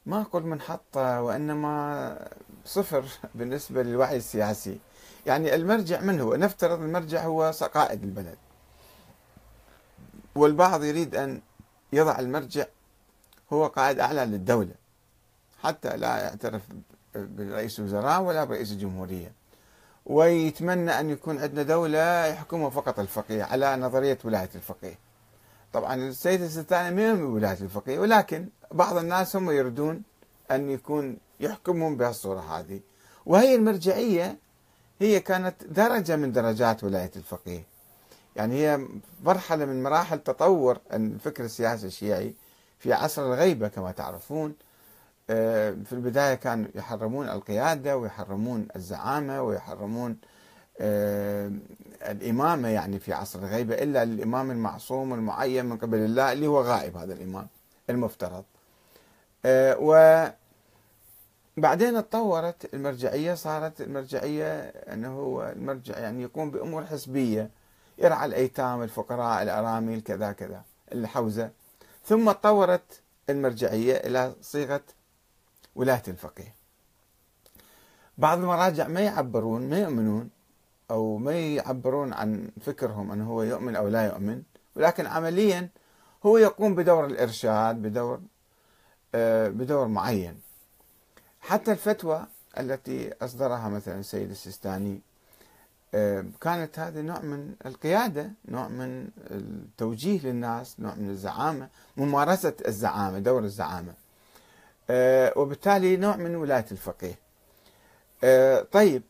ما 0.05 0.21
أقول 0.21 0.43
منحطة 0.43 1.21
وإنما 1.21 2.27
صفر 2.65 3.05
بالنسبة 3.35 3.83
للوعي 3.83 4.17
السياسي. 4.17 4.79
يعني 5.25 5.55
المرجع 5.55 6.01
من 6.01 6.19
هو؟ 6.21 6.35
نفترض 6.35 6.81
المرجع 6.81 7.23
هو 7.23 7.51
قائد 7.73 8.03
البلد. 8.03 8.37
والبعض 10.35 10.83
يريد 10.83 11.15
أن 11.15 11.41
يضع 11.93 12.19
المرجع 12.19 12.65
هو 13.53 13.67
قائد 13.67 13.99
أعلى 13.99 14.25
للدولة. 14.25 14.81
حتى 15.63 15.97
لا 15.97 16.17
يعترف 16.17 16.61
برئيس 17.15 17.79
الوزراء 17.79 18.21
ولا 18.21 18.43
برئيس 18.43 18.71
الجمهورية 18.71 19.31
ويتمنى 20.05 20.99
أن 20.99 21.09
يكون 21.09 21.39
عندنا 21.39 21.63
دولة 21.63 22.25
يحكمها 22.25 22.69
فقط 22.69 22.99
الفقيه 22.99 23.43
على 23.43 23.75
نظرية 23.75 24.17
ولاية 24.25 24.49
الفقيه. 24.55 24.97
طبعا 25.73 25.95
السيد 25.95 26.41
السيستاني 26.41 26.95
ما 26.95 27.01
يؤمن 27.07 27.31
بولاية 27.31 27.57
الفقيه 27.61 27.99
ولكن 27.99 28.47
بعض 28.71 28.97
الناس 28.97 29.35
هم 29.35 29.51
يريدون 29.51 30.03
أن 30.51 30.69
يكون 30.69 31.17
يحكمهم 31.39 31.97
بهالصورة 31.97 32.39
هذه. 32.39 32.79
وهي 33.25 33.55
المرجعية 33.55 34.37
هي 34.99 35.19
كانت 35.19 35.63
درجة 35.63 36.15
من 36.15 36.31
درجات 36.31 36.83
ولاية 36.83 37.11
الفقيه. 37.15 37.63
يعني 38.35 38.55
هي 38.55 38.87
مرحلة 39.23 39.65
من 39.65 39.83
مراحل 39.83 40.19
تطور 40.19 40.77
الفكر 40.93 41.43
السياسي 41.43 41.87
الشيعي 41.87 42.33
في 42.79 42.93
عصر 42.93 43.25
الغيبة 43.33 43.67
كما 43.67 43.91
تعرفون. 43.91 44.55
آه، 45.29 45.71
في 45.85 45.93
البداية 45.93 46.35
كانوا 46.35 46.67
يحرمون 46.75 47.29
القيادة 47.29 47.97
ويحرمون 47.97 48.67
الزعامة 48.75 49.41
ويحرمون 49.41 50.17
الإمامة 50.79 52.67
يعني 52.67 52.99
في 52.99 53.13
عصر 53.13 53.39
الغيبة 53.39 53.75
إلا 53.75 54.05
للإمام 54.05 54.51
المعصوم 54.51 55.13
المعين 55.13 55.65
من 55.65 55.77
قبل 55.77 55.97
الله 55.97 56.31
اللي 56.31 56.47
هو 56.47 56.61
غائب 56.61 56.97
هذا 56.97 57.13
الإمام 57.13 57.47
المفترض. 57.89 58.43
آه، 59.45 60.33
وبعدين 61.57 61.93
تطورت 61.93 62.73
المرجعية 62.73 63.33
صارت 63.33 63.81
المرجعية 63.81 64.59
أنه 64.67 65.43
المرجع 65.51 65.99
يعني 65.99 66.21
يقوم 66.21 66.51
بأمور 66.51 66.85
حزبية 66.85 67.49
يرعى 67.97 68.25
الأيتام 68.25 68.83
الفقراء 68.83 69.43
الأرامل 69.43 70.01
كذا 70.01 70.31
كذا 70.31 70.63
الحوزة. 70.91 71.51
ثم 72.05 72.31
تطورت 72.31 73.01
المرجعية 73.29 73.93
إلى 73.95 74.33
صيغة 74.41 74.81
ولاية 75.75 76.03
الفقيه. 76.07 76.55
بعض 78.17 78.37
المراجع 78.37 78.87
ما 78.87 78.99
يعبرون 78.99 79.69
ما 79.69 79.79
يؤمنون 79.79 80.29
أو 80.91 81.17
ما 81.17 81.39
يعبرون 81.39 82.13
عن 82.13 82.49
فكرهم 82.61 83.11
أنه 83.11 83.29
هو 83.31 83.43
يؤمن 83.43 83.75
أو 83.75 83.87
لا 83.87 84.05
يؤمن 84.05 84.43
ولكن 84.75 85.07
عمليا 85.07 85.69
هو 86.25 86.37
يقوم 86.37 86.75
بدور 86.75 87.05
الإرشاد 87.05 87.75
بدور 87.75 88.19
آه، 89.15 89.47
بدور 89.47 89.87
معين. 89.87 90.41
حتى 91.41 91.71
الفتوى 91.71 92.25
التي 92.59 93.13
أصدرها 93.21 93.69
مثلا 93.69 93.99
السيد 93.99 94.29
السيستاني 94.29 95.01
آه، 95.93 96.25
كانت 96.41 96.79
هذه 96.79 97.01
نوع 97.01 97.19
من 97.21 97.55
القيادة 97.65 98.31
نوع 98.47 98.67
من 98.67 99.09
التوجيه 99.31 100.19
للناس 100.19 100.79
نوع 100.79 100.95
من 100.95 101.09
الزعامة 101.09 101.69
ممارسة 101.97 102.53
الزعامة 102.67 103.19
دور 103.19 103.43
الزعامة. 103.43 103.93
آه، 104.89 105.33
وبالتالي 105.35 105.97
نوع 105.97 106.15
من 106.15 106.35
ولاية 106.35 106.65
الفقيه. 106.71 107.15
طيب 108.71 109.03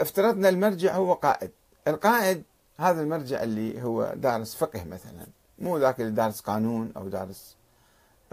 افترضنا 0.00 0.48
المرجع 0.48 0.96
هو 0.96 1.14
قائد. 1.14 1.50
القائد 1.88 2.42
هذا 2.78 3.02
المرجع 3.02 3.42
اللي 3.42 3.82
هو 3.82 4.12
دارس 4.16 4.54
فقه 4.54 4.84
مثلا. 4.84 5.26
مو 5.58 5.78
ذاك 5.78 6.00
اللي 6.00 6.12
دارس 6.12 6.40
قانون 6.40 6.92
أو 6.96 7.08
دارس 7.08 7.56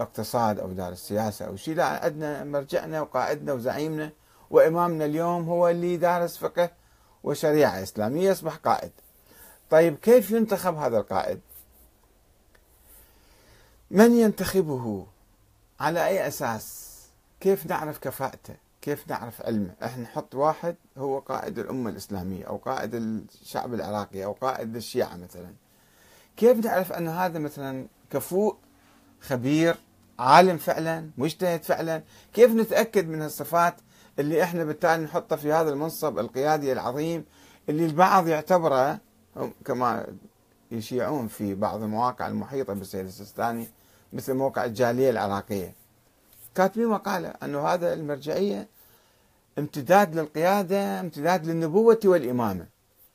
اقتصاد 0.00 0.60
أو 0.60 0.72
دارس 0.72 0.98
سياسة 0.98 1.46
أو 1.46 1.56
شيء 1.56 1.74
لا 1.74 2.04
عندنا 2.04 2.44
مرجعنا 2.44 3.00
وقائدنا 3.00 3.52
وزعيمنا 3.52 4.10
وإمامنا 4.50 5.04
اليوم 5.04 5.48
هو 5.48 5.68
اللي 5.68 5.96
دارس 5.96 6.36
فقه 6.36 6.70
وشريعة 7.24 7.82
إسلامية 7.82 8.30
يصبح 8.30 8.56
قائد. 8.56 8.92
طيب 9.70 9.96
كيف 9.96 10.30
ينتخب 10.30 10.74
هذا 10.74 10.98
القائد؟ 10.98 11.40
من 13.90 14.12
ينتخبه؟ 14.12 15.06
على 15.80 16.06
أي 16.06 16.28
أساس؟ 16.28 16.96
كيف 17.40 17.66
نعرف 17.66 17.98
كفاءته؟ 17.98 18.54
كيف 18.86 19.08
نعرف 19.08 19.42
علمه؟ 19.42 19.74
إحنا 19.84 20.02
نحط 20.02 20.34
واحد 20.34 20.76
هو 20.98 21.18
قائد 21.18 21.58
الأمة 21.58 21.90
الإسلامية 21.90 22.44
أو 22.44 22.56
قائد 22.56 22.94
الشعب 22.94 23.74
العراقي 23.74 24.24
أو 24.24 24.32
قائد 24.32 24.76
الشيعة 24.76 25.16
مثلا. 25.16 25.52
كيف 26.36 26.58
نعرف 26.66 26.92
أن 26.92 27.08
هذا 27.08 27.38
مثلا 27.38 27.86
كفوء 28.10 28.56
خبير 29.20 29.76
عالم 30.18 30.56
فعلا 30.56 31.10
مجتهد 31.18 31.62
فعلا؟ 31.62 32.02
كيف 32.34 32.50
نتأكد 32.50 33.08
من 33.08 33.22
الصفات 33.22 33.74
اللي 34.18 34.42
إحنا 34.42 34.64
بالتالي 34.64 35.04
نحطه 35.04 35.36
في 35.36 35.52
هذا 35.52 35.70
المنصب 35.70 36.18
القيادي 36.18 36.72
العظيم 36.72 37.24
اللي 37.68 37.86
البعض 37.86 38.28
يعتبره 38.28 38.98
كما 39.64 40.06
يشيعون 40.70 41.28
في 41.28 41.54
بعض 41.54 41.82
المواقع 41.82 42.26
المحيطة 42.26 42.72
بالسيد 42.74 43.06
السيستاني 43.06 43.68
مثل 44.12 44.34
موقع 44.34 44.64
الجالية 44.64 45.10
العراقية. 45.10 45.74
كاتبين 46.54 46.88
مقالة 46.88 47.28
أنه 47.28 47.68
هذا 47.68 47.92
المرجعية 47.92 48.75
امتداد 49.58 50.14
للقيادة 50.14 51.00
امتداد 51.00 51.46
للنبوة 51.46 52.00
والإمامة. 52.04 52.66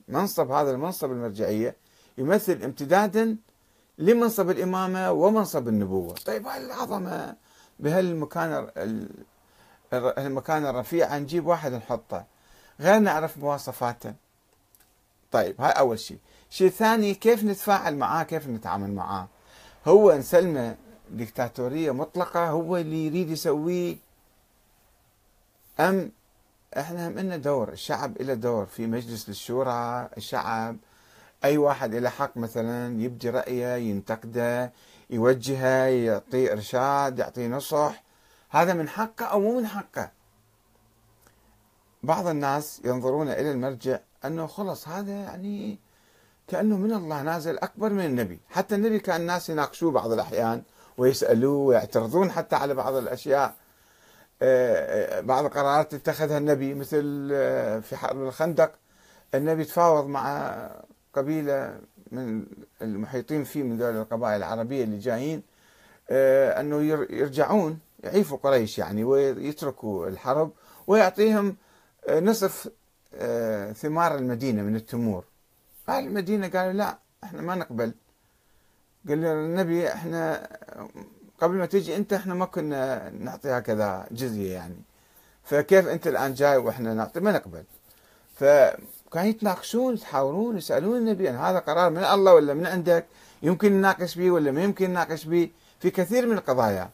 منصب 0.07 0.51
هذا 0.51 0.71
المنصب 0.71 1.11
المرجعية 1.11 1.75
يمثل 2.17 2.63
امتدادا 2.63 3.37
لمنصب 3.97 4.49
الإمامة 4.49 5.11
ومنصب 5.11 5.67
النبوة. 5.67 6.13
طيب 6.13 6.47
هالعظمة 6.47 7.35
بهالمكان 7.79 8.67
المكان 9.93 10.65
الرفيع 10.65 11.17
نجيب 11.17 11.47
واحد 11.47 11.73
نحطه؟ 11.73 12.25
غير 12.79 12.99
نعرف 12.99 13.37
مواصفاته. 13.37 14.13
طيب 15.31 15.61
هاي 15.61 15.71
أول 15.71 15.99
شيء. 15.99 16.17
شيء 16.49 16.69
ثاني 16.69 17.13
كيف 17.13 17.43
نتفاعل 17.43 17.95
معاه؟ 17.95 18.23
كيف 18.23 18.47
نتعامل 18.47 18.93
معاه؟ 18.93 19.27
هو 19.87 20.13
نسلمه 20.13 20.75
ديكتاتورية 21.11 21.91
مطلقة 21.91 22.49
هو 22.49 22.77
اللي 22.77 23.05
يريد 23.05 23.29
يسويه 23.29 23.95
أم 25.79 26.11
إحنا 26.77 27.07
هم 27.07 27.19
لنا 27.19 27.37
دور 27.37 27.69
الشعب 27.69 28.21
له 28.21 28.33
دور 28.33 28.65
في 28.65 28.87
مجلس 28.87 29.29
الشورى 29.29 30.09
الشعب. 30.17 30.77
أي 31.43 31.57
واحد 31.57 31.95
له 31.95 32.09
حق 32.09 32.37
مثلا 32.37 33.01
يبدي 33.01 33.29
رأيه 33.29 33.75
ينتقده 33.75 34.73
يوجهه 35.09 35.85
يعطيه 35.85 36.51
إرشاد 36.51 37.19
يعطيه 37.19 37.47
نصح 37.47 38.03
هذا 38.49 38.73
من 38.73 38.89
حقه 38.89 39.25
أو 39.25 39.39
مو 39.39 39.59
من 39.59 39.67
حقه. 39.67 40.11
بعض 42.03 42.27
الناس 42.27 42.81
ينظرون 42.85 43.29
إلى 43.29 43.51
المرجع 43.51 43.99
أنه 44.25 44.47
خلص 44.47 44.87
هذا 44.87 45.11
يعني 45.11 45.79
كأنه 46.47 46.77
من 46.77 46.93
الله 46.93 47.21
نازل 47.21 47.57
أكبر 47.57 47.89
من 47.89 48.05
النبي، 48.05 48.39
حتى 48.49 48.75
النبي 48.75 48.99
كان 48.99 49.21
الناس 49.21 49.49
يناقشوه 49.49 49.91
بعض 49.91 50.11
الأحيان 50.11 50.63
ويسألوه 50.97 51.57
ويعترضون 51.57 52.31
حتى 52.31 52.55
على 52.55 52.73
بعض 52.73 52.93
الأشياء. 52.93 53.55
بعض 55.21 55.45
القرارات 55.45 55.93
اتخذها 55.93 56.37
النبي 56.37 56.73
مثل 56.73 57.29
آه، 57.33 57.79
في 57.79 57.95
حرب 57.95 58.21
الخندق 58.21 58.71
النبي 59.35 59.63
تفاوض 59.63 60.07
مع 60.07 60.55
قبيلة 61.13 61.79
من 62.11 62.45
المحيطين 62.81 63.43
فيه 63.43 63.63
من 63.63 63.77
دول 63.77 63.95
القبائل 63.95 64.37
العربية 64.37 64.83
اللي 64.83 64.99
جايين 64.99 65.43
أنه 66.59 66.81
يرجعون 67.09 67.79
يعيفوا 68.03 68.37
قريش 68.37 68.77
يعني 68.77 69.03
ويتركوا 69.03 70.07
الحرب 70.07 70.51
ويعطيهم 70.87 71.55
نصف 72.09 72.69
ثمار 73.73 74.15
المدينة 74.15 74.63
من 74.63 74.75
التمور. 74.75 75.23
أهل 75.89 76.03
المدينة 76.07 76.47
قالوا 76.47 76.73
لا 76.73 76.99
إحنا 77.23 77.41
ما 77.41 77.55
نقبل. 77.55 77.93
قال 79.09 79.25
النبي 79.25 79.87
إحنا 79.87 80.49
قبل 81.41 81.55
ما 81.55 81.65
تجي 81.65 81.95
انت 81.95 82.13
إحنا 82.13 82.33
ما 82.33 82.45
كنا 82.45 83.09
نعطي 83.09 83.49
هكذا 83.49 84.05
جزية 84.11 84.53
يعني. 84.53 84.75
فكيف 85.43 85.87
انت 85.87 86.07
الآن 86.07 86.33
جاي 86.33 86.57
وإحنا 86.57 86.93
نعطي؟ 86.93 87.19
ما 87.19 87.31
نقبل 87.31 87.63
فكانوا 88.35 89.29
يتناقشون 89.29 89.93
يتحاورون 89.93 90.57
يسألون 90.57 90.97
النبي 90.97 91.29
أن 91.29 91.35
هذا 91.35 91.59
قرار 91.59 91.89
من 91.89 92.03
الله 92.03 92.33
ولا 92.33 92.53
من 92.53 92.65
عندك؟ 92.65 93.05
يمكن 93.43 93.71
نناقش 93.73 94.15
به 94.15 94.31
ولا 94.31 94.51
ما 94.51 94.63
يمكن 94.63 94.89
نناقش 94.89 95.25
به 95.25 95.49
في 95.79 95.89
كثير 95.89 96.25
من 96.25 96.37
القضايا. 96.37 96.89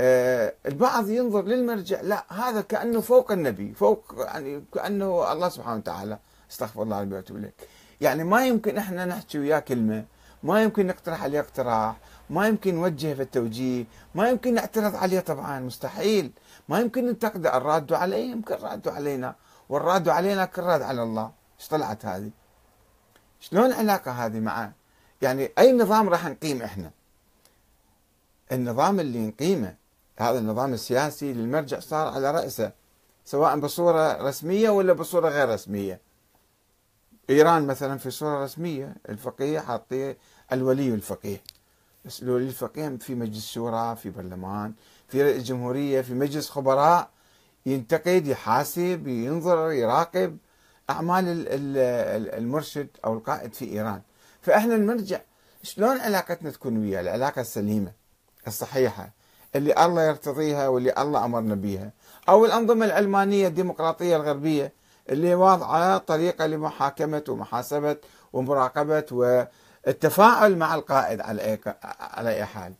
آه 0.00 0.54
البعض 0.66 1.08
ينظر 1.08 1.42
للمرجع 1.42 2.00
لا 2.00 2.24
هذا 2.28 2.60
كأنه 2.60 3.00
فوق 3.00 3.32
النبي 3.32 3.74
فوق 3.74 4.14
يعني 4.18 4.64
كأنه 4.74 5.32
الله 5.32 5.48
سبحانه 5.48 5.76
وتعالى. 5.76 6.18
استغفر 6.50 6.82
الله 6.82 7.00
ربي 7.00 7.14
وأتوب 7.14 7.36
اليه 7.36 7.52
يعني 8.00 8.24
ما 8.24 8.46
يمكن 8.46 8.76
إحنا 8.76 9.04
نحكي 9.04 9.38
وياه 9.38 9.58
كلمة 9.58 10.04
ما 10.42 10.62
يمكن 10.62 10.86
نقترح 10.86 11.22
عليه 11.22 11.40
اقتراح 11.40 11.96
ما 12.30 12.48
يمكن 12.48 12.74
نوجهه 12.74 13.14
في 13.14 13.22
التوجيه 13.22 13.84
ما 14.14 14.28
يمكن 14.28 14.54
نعترض 14.54 14.96
عليه 14.96 15.20
طبعا 15.20 15.60
مستحيل. 15.60 16.30
ما 16.68 16.80
يمكن 16.80 17.06
ننتقده 17.06 17.56
الراد 17.56 17.92
عليه 17.92 18.30
يمكن 18.30 18.54
راد 18.54 18.88
علينا. 18.88 19.34
والراد 19.68 20.08
علينا 20.08 20.44
كالراد 20.44 20.82
على 20.82 21.02
الله. 21.02 21.32
إيش 21.60 21.68
طلعت 21.68 22.06
هذه؟ 22.06 22.30
شلون 23.40 23.66
العلاقة 23.66 24.10
هذه 24.10 24.40
مع 24.40 24.72
يعني 25.22 25.50
أي 25.58 25.72
نظام 25.72 26.08
راح 26.08 26.26
نقيم 26.26 26.62
إحنا؟ 26.62 26.90
النظام 28.52 29.00
اللي 29.00 29.26
نقيمه 29.26 29.74
هذا 30.18 30.38
النظام 30.38 30.72
السياسي 30.72 31.32
للمرجع 31.32 31.80
صار 31.80 32.14
على 32.14 32.30
رأسه 32.30 32.72
سواء 33.24 33.58
بصورة 33.58 34.28
رسمية 34.28 34.70
ولا 34.70 34.92
بصورة 34.92 35.28
غير 35.28 35.48
رسمية. 35.48 36.00
إيران 37.30 37.66
مثلا 37.66 37.98
في 37.98 38.10
صورة 38.10 38.44
رسمية 38.44 38.96
الفقيه 39.08 39.60
حاطيه 39.60 40.18
الولي 40.52 40.94
الفقيه. 40.94 41.42
بس 42.04 42.22
الولي 42.22 42.46
الفقيه 42.46 42.88
في 43.00 43.14
مجلس 43.14 43.46
شورى 43.46 43.96
في 43.96 44.10
برلمان 44.10 44.72
في 45.08 45.22
رئيس 45.22 45.42
جمهورية 45.42 46.00
في 46.00 46.14
مجلس 46.14 46.50
خبراء 46.50 47.10
ينتقد 47.66 48.26
يحاسب 48.26 49.06
ينظر 49.08 49.70
يراقب 49.72 50.38
أعمال 50.90 51.24
المرشد 52.34 52.88
أو 53.04 53.14
القائد 53.14 53.54
في 53.54 53.64
إيران. 53.64 54.02
فإحنا 54.42 54.74
المرجع 54.74 55.20
شلون 55.62 56.00
علاقتنا 56.00 56.50
تكون 56.50 56.78
وياه؟ 56.78 57.00
العلاقة 57.00 57.40
السليمة 57.40 57.92
الصحيحة 58.46 59.12
اللي 59.56 59.84
الله 59.84 60.02
يرتضيها 60.02 60.68
واللي 60.68 60.94
الله 60.98 61.24
أمرنا 61.24 61.54
بها 61.54 61.92
أو 62.28 62.44
الأنظمة 62.44 62.86
العلمانية 62.86 63.48
الديمقراطية 63.48 64.16
الغربية 64.16 64.72
اللي 65.08 65.34
واضعة 65.34 65.98
طريقة 65.98 66.46
لمحاكمة 66.46 67.24
ومحاسبة 67.28 67.96
ومراقبة 68.32 69.46
والتفاعل 69.86 70.56
مع 70.56 70.74
القائد 70.74 71.20
على 71.20 71.42
أي 71.42 71.60
على 72.00 72.30
أي 72.30 72.44
حال. 72.44 72.74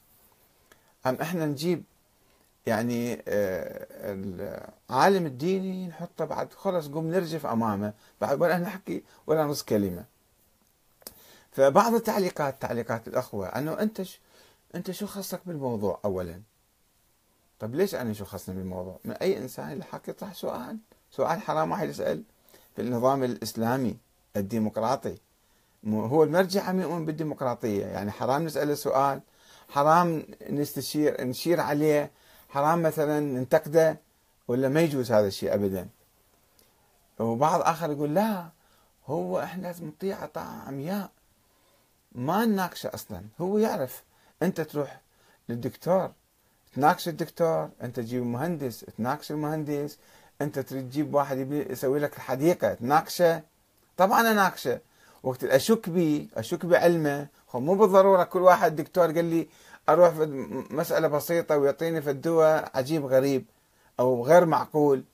أم 1.07 1.15
إحنا 1.15 1.47
نجيب 1.47 1.85
يعني 2.67 3.23
آه، 3.29 3.87
العالم 4.91 5.27
الديني 5.27 5.89
نحطه 5.89 6.25
بعد 6.25 6.53
خلص 6.53 6.89
قوم 6.89 7.11
نرجف 7.11 7.47
أمامه 7.47 7.93
بعد 8.21 8.41
ولا 8.41 8.59
نحكي 8.59 9.05
ولا 9.27 9.45
نص 9.45 9.63
كلمة. 9.63 10.05
فبعض 11.53 11.95
التعليقات 11.95 12.63
تعليقات 12.63 13.09
الأخوة 13.09 13.47
أنه 13.47 13.81
أنت 13.81 14.03
ش... 14.03 14.21
أنت 14.75 14.91
شو 14.91 15.07
خصك 15.07 15.41
بالموضوع 15.47 16.01
اولا؟ 16.05 16.41
طب 17.61 17.75
ليش 17.75 17.95
أنا 17.95 18.13
شو 18.13 18.25
خصني 18.25 18.55
بالموضوع؟ 18.55 18.99
من 19.05 19.13
أي 19.13 19.39
إنسان 19.39 19.73
الحق 19.73 20.09
يطرح 20.09 20.35
سؤال؟ 20.35 20.79
سؤال 21.11 21.41
حرام 21.41 21.71
واحد 21.71 21.89
يسأل 21.89 22.23
في 22.77 22.83
النظام 22.83 23.25
الإسلامي 23.25 23.97
الديمقراطي. 24.37 25.19
هو 25.87 26.25
المرجع 26.25 26.63
عم 26.63 26.81
يؤمن 26.81 27.05
بالديمقراطية. 27.07 27.87
يعني 27.87 28.11
حرام 28.11 28.45
نساله 28.45 28.75
سؤال 28.75 29.21
حرام 29.69 30.27
نستشير 30.51 31.25
نشير 31.25 31.61
عليه 31.61 32.11
حرام 32.49 32.83
مثلا 32.83 33.21
ننتقده 33.21 34.01
ولا 34.49 34.69
ما 34.69 34.81
يجوز 34.81 35.13
هذا 35.13 35.27
الشيء 35.27 35.55
ابدا؟ 35.55 35.89
وبعض 37.19 37.61
آخر 37.61 37.91
يقول 37.91 38.15
لا 38.15 38.49
هو 39.07 39.41
إحنا 39.41 39.63
لازم 39.63 39.87
نطيع 39.87 40.27
طاعه 40.27 40.63
عمياء 40.67 41.11
ما 42.13 42.45
نناقشه 42.45 42.91
أصلا. 42.95 43.23
هو 43.41 43.59
يعرف. 43.59 44.03
أنت 44.43 44.61
تروح 44.61 45.01
للدكتور 45.49 46.13
تناقش 46.75 47.09
الدكتور 47.09 47.71
أنت 47.83 47.97
تجيب 47.97 48.23
مهندس 48.23 48.81
تناقش 48.81 49.31
المهندس 49.31 49.99
أنت 50.43 50.59
تريد 50.59 50.91
تجيب 50.91 51.15
واحد 51.15 51.53
يسوي 51.53 51.99
لك 51.99 52.17
الحديقة 52.17 52.75
تناقشه. 52.75 53.43
طبعا 53.97 54.21
اناقشه 54.31 54.81
وقت 55.25 55.45
أشك 55.45 55.89
به 55.89 56.29
أشك 56.37 56.67
بعلمه. 56.67 57.27
مو 57.55 57.75
بالضرورة 57.75 58.25
كل 58.25 58.43
واحد 58.43 58.77
دكتور 58.77 59.07
قال 59.13 59.25
لي 59.25 59.49
أروح 59.89 60.09
في 60.09 60.27
مسألة 60.71 61.09
بسيطة 61.09 61.57
ويعطيني 61.57 62.03
في 62.03 62.11
الدواء 62.11 62.71
عجيب 62.75 63.05
غريب 63.07 63.45
أو 64.01 64.27
غير 64.27 64.47
معقول. 64.47 65.05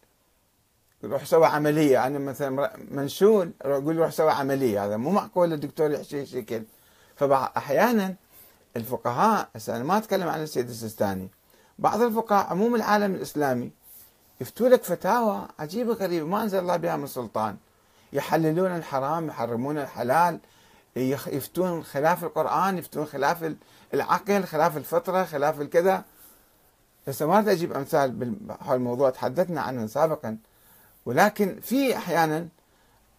روح 1.04 1.24
سوى 1.24 1.46
عملية. 1.46 2.06
أنا 2.06 2.18
مثلا 2.18 2.70
منشول 2.90 3.52
أقول 3.62 3.96
روح 3.96 4.10
سوى 4.10 4.30
عملية. 4.30 4.86
هذا 4.86 4.96
مو 4.96 5.10
معقول 5.10 5.52
الدكتور 5.52 5.90
يحكي 5.90 6.26
شكل 6.26 6.62
فاحيانا 7.16 8.14
الفقهاء 8.76 9.48
هسه 9.56 9.76
أنا 9.76 9.84
ما 9.84 9.98
أتكلم 9.98 10.28
عن 10.28 10.42
السيد 10.42 10.68
السيستاني 10.68 11.28
بعض 11.78 12.00
الفقهاء 12.02 12.46
عموم 12.46 12.74
العالم 12.74 13.14
الإسلامي 13.14 13.70
يفتوا 14.40 14.68
لك 14.68 14.82
فتاوى 14.84 15.48
عجيبة 15.58 15.92
غريبة 15.92 16.26
ما 16.26 16.42
أنزل 16.42 16.58
الله 16.58 16.76
بها 16.76 16.96
من 16.96 17.06
سلطان. 17.06 17.56
يحللون 18.12 18.76
الحرام 18.76 19.28
يحرمون 19.28 19.78
الحلال 19.78 20.38
يفتون 20.96 21.84
خلاف 21.84 22.24
القرآن 22.24 22.78
يفتون 22.78 23.06
خلاف 23.06 23.52
العقل 23.94 24.44
خلاف 24.44 24.76
الفطرة 24.76 25.24
خلاف 25.24 25.60
الكذا. 25.60 26.04
هسه 27.08 27.26
ما 27.26 27.52
أجيب 27.52 27.72
أمثال 27.72 28.34
حول 28.60 28.76
الموضوع 28.76 29.10
تحدثنا 29.10 29.60
عنه 29.60 29.86
سابقا. 29.86 30.36
ولكن 31.06 31.60
في 31.62 31.96
أحيانا 31.96 32.48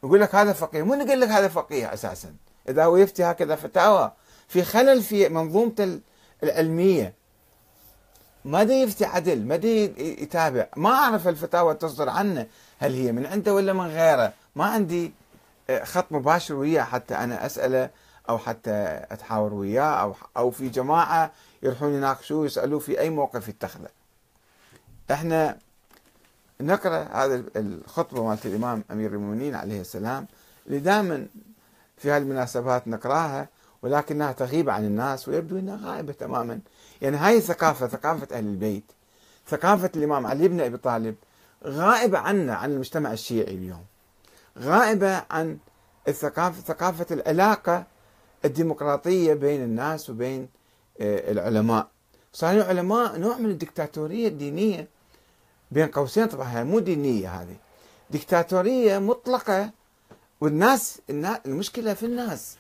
يقول 0.04 0.22
لك 0.22 0.36
هذا 0.36 0.54
فقيه 0.54 0.84
من 0.84 1.02
يقول 1.02 1.22
لك 1.22 1.30
هذا 1.30 1.48
فقيه 1.48 1.94
أساسا. 1.94 2.34
إذا 2.70 2.86
هو 2.86 2.98
يفتي 2.98 3.24
هكذا 3.24 3.56
فتاوى. 3.56 4.12
في 4.48 4.64
خلل 4.64 5.02
في 5.02 5.30
منظومته 5.30 6.00
العلمية. 6.44 7.14
ما 8.46 8.64
دي 8.64 8.74
يفتي 8.74 9.06
عدل 9.06 9.46
ما 9.46 9.56
دي 9.56 9.84
يتابع. 10.24 10.68
ما 10.78 10.90
أعرف 10.90 11.28
الفتاوى 11.28 11.74
تصدر 11.74 12.10
عنه 12.10 12.48
هل 12.80 12.94
هي 12.94 13.12
من 13.12 13.26
عنده 13.26 13.54
ولا 13.54 13.74
من 13.74 13.88
غيره. 13.88 14.34
ما 14.56 14.66
عندي 14.66 15.14
خط 15.84 16.12
مباشر 16.12 16.56
وياه 16.56 16.84
حتى 16.84 17.16
أنا 17.16 17.46
أسأله 17.46 17.90
أو 18.30 18.38
حتى 18.38 18.72
أتحاور 19.12 19.54
وياه 19.54 20.02
أو 20.02 20.16
أو 20.38 20.52
في 20.52 20.70
جماعة 20.70 21.32
يروحون 21.64 21.94
يناقشوه 21.94 22.46
يسالوه 22.46 22.80
في 22.80 23.00
أي 23.00 23.10
موقف 23.10 23.50
يتخذه. 23.50 23.90
إحنا 25.12 25.58
نقرأ 26.62 27.08
هذا 27.14 27.44
الخطبة 27.56 28.24
مالت 28.24 28.46
الإمام 28.46 28.84
أمير 28.92 29.12
المؤمنين 29.12 29.56
عليه 29.56 29.82
السلام 29.82 30.28
اللي 30.68 30.80
دائما 30.80 31.28
في 31.98 32.12
هالمناسبات 32.12 32.88
نقرأها 32.88 33.48
ولكنها 33.82 34.32
تغيب 34.32 34.70
عن 34.70 34.86
الناس 34.86 35.28
ويبدو 35.28 35.60
إنها 35.60 35.80
غائبة 35.84 36.14
تماما. 36.14 36.60
يعني 37.02 37.18
هاي 37.18 37.38
الثقافه 37.38 37.88
ثقافة 37.88 38.38
أهل 38.38 38.46
البيت 38.46 38.92
ثقافة 39.48 39.92
الإمام 39.96 40.28
علي 40.28 40.48
بن 40.48 40.62
أبي 40.62 40.78
طالب 40.78 41.16
غائبة 41.66 42.18
عنا 42.18 42.56
عن 42.56 42.72
المجتمع 42.72 43.12
الشيعي 43.14 43.54
اليوم. 43.54 43.86
غائبة 44.60 45.24
عن 45.32 45.58
الثقافة 46.08 46.62
ثقافة 46.62 47.06
العلاقة 47.12 47.84
الديمقراطية 48.46 49.34
بين 49.34 49.64
الناس 49.64 50.10
وبين 50.10 50.50
العلماء. 51.02 51.88
صاروا 52.34 52.64
علماء 52.64 53.18
نوع 53.18 53.38
من 53.38 53.50
الدكتاتورية 53.50 54.28
الدينية 54.28 54.88
بين 55.72 55.88
قوسين 55.88 56.26
طبعا 56.26 56.64
مو 56.64 56.80
دينية 56.80 57.30
هذه. 57.30 57.56
دكتاتورية 58.10 59.00
مطلقة 59.00 59.72
والناس 60.42 61.02
المشكلة 61.46 61.94
في 61.94 62.06
الناس. 62.06 62.58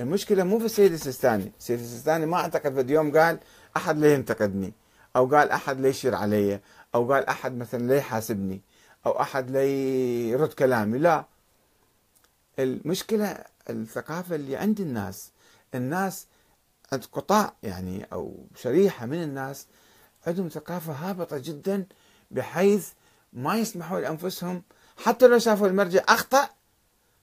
المشكلة 0.00 0.44
مو 0.44 0.58
في 0.58 0.64
السيد 0.64 0.92
السيستاني 0.92 1.52
السيد 1.58 1.80
السيستاني 1.80 2.26
ما 2.26 2.36
أعتقد 2.36 2.86
في 2.86 2.92
يوم 2.92 3.18
قال 3.18 3.38
أحد 3.76 3.98
لا 3.98 4.14
ينتقدني 4.14 4.72
أو 5.16 5.26
قال 5.26 5.50
أحد 5.50 5.80
لا 5.80 5.88
يشير 5.88 6.14
علي 6.14 6.60
أو 6.94 7.12
قال 7.12 7.26
أحد 7.26 7.58
مثلا 7.58 7.82
لا 7.82 7.96
يحاسبني. 7.96 8.60
أو 9.06 9.20
أحد 9.20 9.50
لا 9.50 9.64
يرد 9.64 10.48
كلامي. 10.52 10.98
لا. 10.98 11.24
المشكلة 12.58 13.44
الثقافة 13.70 14.34
اللي 14.34 14.56
عند 14.56 14.80
الناس. 14.80 15.30
الناس 15.74 16.26
قطاع 17.12 17.52
يعني 17.62 18.06
أو 18.12 18.46
شريحة 18.56 19.06
من 19.06 19.22
الناس 19.22 19.66
عندهم 20.26 20.48
ثقافة 20.48 20.92
هابطة 20.92 21.38
جدا 21.38 21.86
بحيث 22.30 22.88
ما 23.32 23.56
يسمحوا 23.56 24.00
لأنفسهم. 24.00 24.62
حتى 24.96 25.26
لو 25.26 25.38
شافوا 25.38 25.66
المرجع 25.66 26.02
أخطأ 26.08 26.48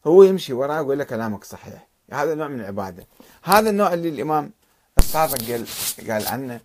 هو 0.07 0.23
يمشي 0.23 0.53
وراه 0.53 0.81
ويقول 0.81 0.97
له 0.97 1.03
كلامك 1.03 1.43
صحيح. 1.43 1.87
هذا 2.13 2.35
نوع 2.35 2.47
من 2.47 2.59
العبادة. 2.59 3.07
هذا 3.43 3.69
النوع 3.69 3.93
اللي 3.93 4.09
الإمام 4.09 4.51
الصادق 4.97 5.51
قال, 5.51 5.65
قال 6.09 6.27
عنه 6.27 6.61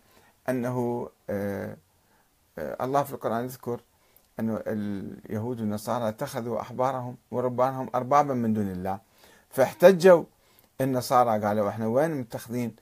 أنه 0.48 1.08
آه، 1.30 1.76
آه، 2.58 2.84
الله 2.84 3.02
في 3.02 3.12
القرآن 3.12 3.44
يذكر 3.44 3.80
أن 4.40 4.62
اليهود 4.66 5.60
والنصارى 5.60 6.08
اتخذوا 6.08 6.60
أحبارهم 6.60 7.16
وربانهم 7.30 7.90
أربابا 7.94 8.34
من 8.34 8.52
دون 8.52 8.70
الله. 8.70 8.98
فاحتجوا 9.50 10.24
النصارى 10.80 11.44
قالوا 11.44 11.68
إحنا 11.68 11.86
وين 11.86 12.10
متخذين 12.10 12.76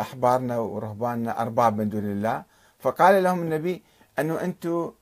أحبارنا 0.00 0.58
ورهباننا 0.58 1.42
أرباب 1.42 1.76
من 1.76 1.88
دون 1.88 2.04
الله؟ 2.04 2.42
فقال 2.78 3.22
لهم 3.22 3.42
النبي 3.42 3.82
أنه 4.18 4.40
أنتم 4.40 4.92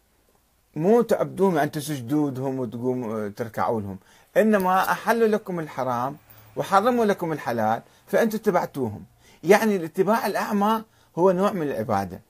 مو 0.77 1.03
تعبدون 1.03 1.59
أن 1.59 1.71
تسجدوا 1.71 2.31
لهم 2.31 2.59
وتقوموا 2.59 3.29
تركعوا 3.29 3.81
لهم. 3.81 3.99
إنما 4.37 4.91
أحلوا 4.93 5.29
لكم 5.29 5.61
الحرام 5.61 6.17
وحرموا 6.57 7.05
لكم 7.05 7.33
الحلال 7.33 7.83
فأنتم 8.07 8.39
اتبعتوهم. 8.39 9.05
يعني 9.45 9.77
الاتباع 9.77 10.27
الأعمى 10.27 10.85
هو 11.19 11.31
نوع 11.31 11.53
من 11.53 11.63
العبادة. 11.63 12.21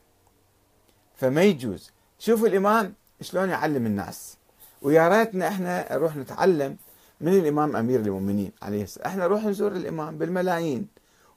فما 1.16 1.42
يجوز. 1.42 1.90
شوفوا 2.18 2.48
الإمام 2.48 2.94
شلون 3.20 3.48
يعلم 3.48 3.86
الناس؟ 3.86 4.36
ويا 4.82 5.08
ريتنا 5.08 5.48
إحنا 5.48 5.92
نروح 5.92 6.16
نتعلم 6.16 6.76
من 7.20 7.32
الإمام 7.32 7.76
أمير 7.76 8.00
المؤمنين 8.00 8.52
عليه 8.62 8.82
السلام. 8.82 9.06
إحنا 9.06 9.24
نروح 9.24 9.44
نزور 9.44 9.72
الإمام 9.72 10.18
بالملايين. 10.18 10.88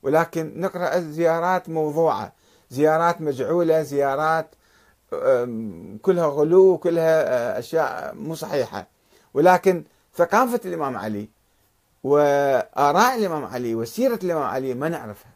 ولكن 0.04 0.54
نقرأ 0.56 1.00
زيارات 1.00 1.69
موضوعة. 1.69 2.34
زيارات 2.69 3.22
مجعولة 3.22 3.82
زيارات 3.82 4.48
كلها 6.02 6.26
غلو 6.26 6.78
كلها 6.78 7.24
آه، 7.28 7.60
أشياء 7.60 8.15
مو 8.15 8.36
صحيحة. 8.36 8.88
ولكن 9.34 9.84
ثقافة 10.15 10.60
الإمام 10.65 10.98
علي 10.98 11.30
وآراء 12.04 13.19
الإمام 13.19 13.46
علي 13.46 13.76
وسيرة 13.76 14.19
الإمام 14.24 14.43
علي 14.43 14.74
ما 14.74 14.89
نعرفها. 14.89 15.32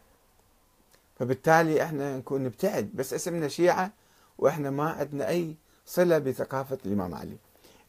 فبالتالي 1.18 1.82
إحنا 1.82 2.16
نكون 2.16 2.44
نبتعد. 2.44 2.90
بس 2.94 3.14
اسمنا 3.14 3.48
شيعة 3.48 3.90
وإحنا 4.38 4.70
ما 4.70 4.90
عندنا 4.90 5.28
أي 5.28 5.56
صلة 5.88 6.18
بثقافة 6.18 6.78
الإمام 6.86 7.14
علي. 7.14 7.36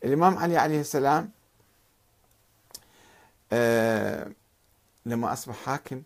الإمام 0.04 0.38
علي 0.38 0.58
عليه 0.58 0.82
السلام 0.82 1.30
آه 3.52 4.32
لما 5.06 5.34
أصبح 5.34 5.56
حاكم 5.56 6.02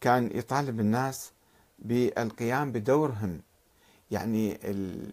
كان 0.00 0.30
يطالب 0.34 0.80
الناس 0.80 1.30
بالقيام 1.78 2.72
بدورهم. 2.72 3.40
يعني 4.10 4.58
ال 4.64 5.10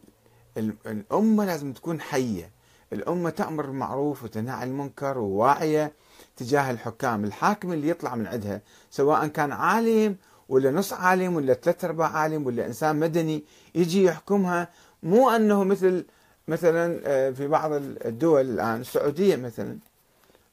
ال 0.57 0.73
الأمة 0.85 1.45
لازم 1.45 1.73
تكون 1.73 2.01
حية. 2.01 2.49
الأمة 2.93 3.29
تأمر 3.29 3.65
بالمعروف 3.65 4.23
وتنهى 4.23 4.53
عن 4.55 4.67
المنكر 4.67 5.17
وواعية 5.17 5.93
تجاه 6.37 6.71
الحكام. 6.71 7.25
الحاكم 7.25 7.73
اللي 7.73 7.89
يطلع 7.89 8.15
من 8.15 8.27
عندها 8.27 8.61
سواء 8.91 9.27
كان 9.27 9.51
عالم 9.51 10.15
ولا 10.49 10.71
نص 10.71 10.93
عالم 10.93 11.35
ولا 11.35 11.53
ثلاث 11.53 11.85
أرباع 11.85 12.07
عالم 12.17 12.45
ولا 12.45 12.65
إنسان 12.65 12.95
مدني 12.99 13.43
يجي 13.75 14.03
يحكمها 14.03 14.69
مو 15.03 15.29
أنه 15.29 15.63
مثل 15.63 16.05
مثلا 16.47 16.99
آه، 17.05 17.29
في 17.31 17.47
بعض 17.47 17.71
الدول 17.73 18.49
الآن 18.49 18.81
السعودية 18.81 19.35
مثلا 19.35 19.77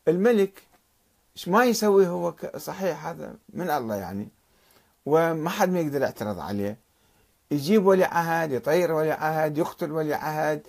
الملك 0.09 0.63
إيش 1.37 1.49
ما 1.49 1.65
يسوي 1.65 2.07
هو 2.07 2.35
صحيح 2.57 3.07
هذا 3.07 3.35
من 3.53 3.71
الله 3.71 3.97
يعني. 3.97 4.29
وما 5.07 5.51
حد 5.51 5.71
ما 5.71 5.81
يقدر 5.81 6.03
يعترض 6.03 6.39
عليه. 6.39 6.77
يجيب 7.51 7.87
ولي 7.87 8.05
عهد 8.05 8.53
يطير 8.53 8.93
ولي 8.93 9.13
عهد 9.13 9.59
يقتل 9.59 9.93
ولي 9.93 10.15
عهد 10.15 10.63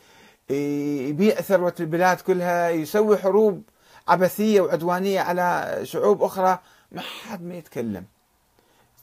يبيع 0.49 1.35
ثروة 1.35 1.75
البلاد 1.79 2.21
كلها 2.21 2.69
يسوي 2.69 3.17
حروب 3.17 3.63
عبثية 4.07 4.61
وعدوانية 4.61 5.19
على 5.21 5.79
شعوب 5.83 6.23
أخرى. 6.23 6.59
ما 6.91 7.01
حد 7.01 7.43
ما 7.43 7.55
يتكلم. 7.55 8.05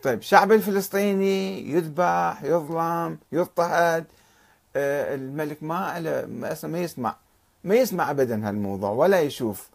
طيب 0.02 0.18
الشعب 0.18 0.52
الفلسطيني 0.52 1.70
يذبح 1.70 2.42
يظلم 2.42 3.18
يضطهد. 3.32 4.04
الملك 4.78 5.62
ما 5.62 6.00
ما 6.62 6.78
يسمع. 6.78 7.16
ما 7.64 7.74
يسمع 7.74 8.10
ابدا 8.10 8.48
هالموضوع 8.48 8.90
ولا 8.90 9.20
يشوف. 9.20 9.68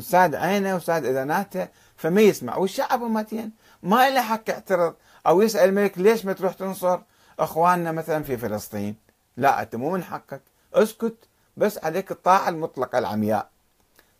ساد 0.00 0.34
عينه 0.34 0.76
وساد 0.76 1.04
اذاناته 1.04 1.68
فما 1.96 2.20
يسمع. 2.20 2.56
والشعب 2.56 3.02
ماتين 3.02 3.52
ما 3.82 4.10
له 4.10 4.22
حق 4.22 4.50
يعترض 4.50 4.94
أو 5.26 5.42
يسأل 5.42 5.68
الملك 5.68 5.98
ليش 5.98 6.24
ما 6.24 6.32
تروح 6.32 6.52
تنصر 6.52 6.98
أخواننا 7.38 7.92
مثلا 7.92 8.22
في 8.22 8.36
فلسطين؟ 8.36 8.96
لا 9.36 9.62
أنت 9.62 9.76
مو 9.76 9.90
من 9.90 10.04
حقك. 10.04 10.40
اسكت 10.74 11.16
بس 11.56 11.84
عليك 11.84 12.10
الطاعة 12.10 12.48
المطلقة 12.48 12.98
العمياء. 12.98 13.48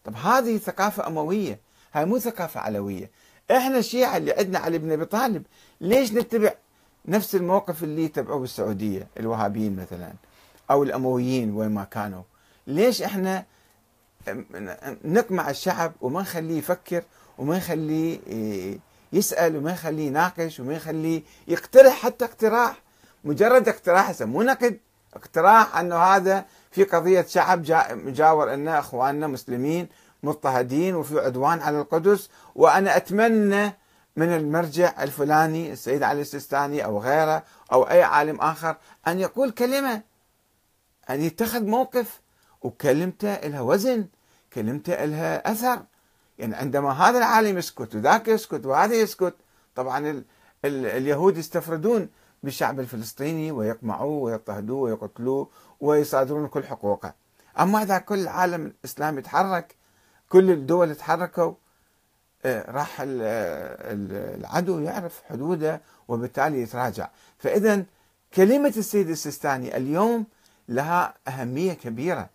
طب 0.05 0.15
هذه 0.17 0.59
ثقافة 0.59 1.07
أموية. 1.07 1.61
هاي 1.93 2.05
مو 2.05 2.19
ثقافة 2.19 2.61
علوية. 2.61 3.11
إحنا 3.51 3.79
الشيعة 3.79 4.17
اللي 4.17 4.33
عندنا 4.33 4.59
علي 4.59 4.79
بن 4.79 4.93
أبي 4.93 5.05
طالب 5.05 5.43
ليش 5.81 6.13
نتبع 6.13 6.55
نفس 7.09 7.35
الموقف 7.35 7.83
اللي 7.85 8.05
يتبعوه 8.05 8.41
بالسعودية 8.41 9.07
الوهابيين 9.21 9.77
مثلا 9.77 10.13
أو 10.71 10.83
الأمويين 10.83 11.55
وين 11.55 11.69
ما 11.71 11.85
كانوا. 11.85 12.23
ليش 12.67 13.03
إحنا 13.03 13.45
نقمع 15.05 15.51
الشعب 15.51 15.93
وما 16.01 16.21
نخليه 16.21 16.59
يفكر 16.59 17.03
وما 17.39 17.57
نخليه 17.57 18.19
يسأل 19.13 19.57
وما 19.57 19.73
نخليه 19.73 20.07
يناقش 20.07 20.61
وما 20.61 20.77
نخليه 20.77 21.23
يقترح 21.49 21.93
حتى 22.03 22.25
اقتراح؟ 22.25 22.83
مجرد 23.25 23.69
اقتراح 23.69 24.23
مو 24.23 24.43
نقد 24.43 24.79
اقتراح 25.15 25.77
إنه 25.77 25.97
هذا 25.97 26.45
في 26.71 26.85
قضية 26.85 27.23
شعب 27.29 27.65
مجاور 27.91 28.55
ان 28.55 28.69
إخواننا 28.69 29.27
مسلمين 29.27 29.89
مضطهدين 30.23 30.95
وفي 30.95 31.19
عدوان 31.21 31.61
على 31.61 31.81
القدس 31.81 32.29
وأنا 32.55 32.97
أتمنى 32.97 33.73
من 34.17 34.29
المرجع 34.29 35.03
الفلاني 35.03 35.73
السيد 35.73 36.03
علي 36.03 36.21
السيستاني 36.21 36.85
أو 36.85 36.99
غيره 36.99 37.45
أو 37.73 37.83
أي 37.83 38.03
عالم 38.03 38.41
آخر 38.41 38.77
أن 39.09 39.21
يقول 39.21 39.51
كلمة 39.51 40.03
أن 41.11 41.21
يتخذ 41.21 41.65
موقف 41.65 42.21
وكلمته 42.63 43.35
لها 43.35 43.61
وزن 43.61 44.07
كلمته 44.53 45.05
لها 45.05 45.53
أثر. 45.53 45.83
يعني 46.39 46.55
عندما 46.55 46.91
هذا 46.93 47.19
العالم 47.19 47.59
يسكت 47.59 47.95
وذاك 47.95 48.29
يسكت 48.29 48.67
وهذا 48.67 48.95
يسكت 48.95 49.35
طبعا 49.75 49.99
ال 49.99 50.25
ال 50.65 50.87
اليهود 50.87 51.37
يستفردون 51.37 52.09
بالشعب 52.43 52.81
الفلسطيني 52.81 53.53
ويقمعوه 53.53 54.23
ويضطهدوه 54.23 54.81
ويقتلوه 54.81 55.51
ويصادرون 55.81 56.49
كل 56.49 56.65
حقوقه. 56.65 57.15
أما 57.61 57.83
إذا 57.83 57.99
كل 57.99 58.19
العالم 58.19 58.67
الإسلامي 58.67 59.23
تحرك 59.23 59.77
كل 60.29 60.51
الدول 60.51 60.95
تحركوا 60.95 61.55
راح 62.47 62.97
العدو 63.01 64.79
يعرف 64.79 65.23
حدوده 65.29 65.81
وبالتالي 66.09 66.63
يتراجع. 66.63 67.09
فإذا 67.39 67.85
كلمة 68.35 68.75
السيد 68.77 69.09
السيستاني 69.09 69.77
اليوم 69.77 70.27
لها 70.69 71.15
أهمية 71.29 71.73
كبيرة. 71.73 72.31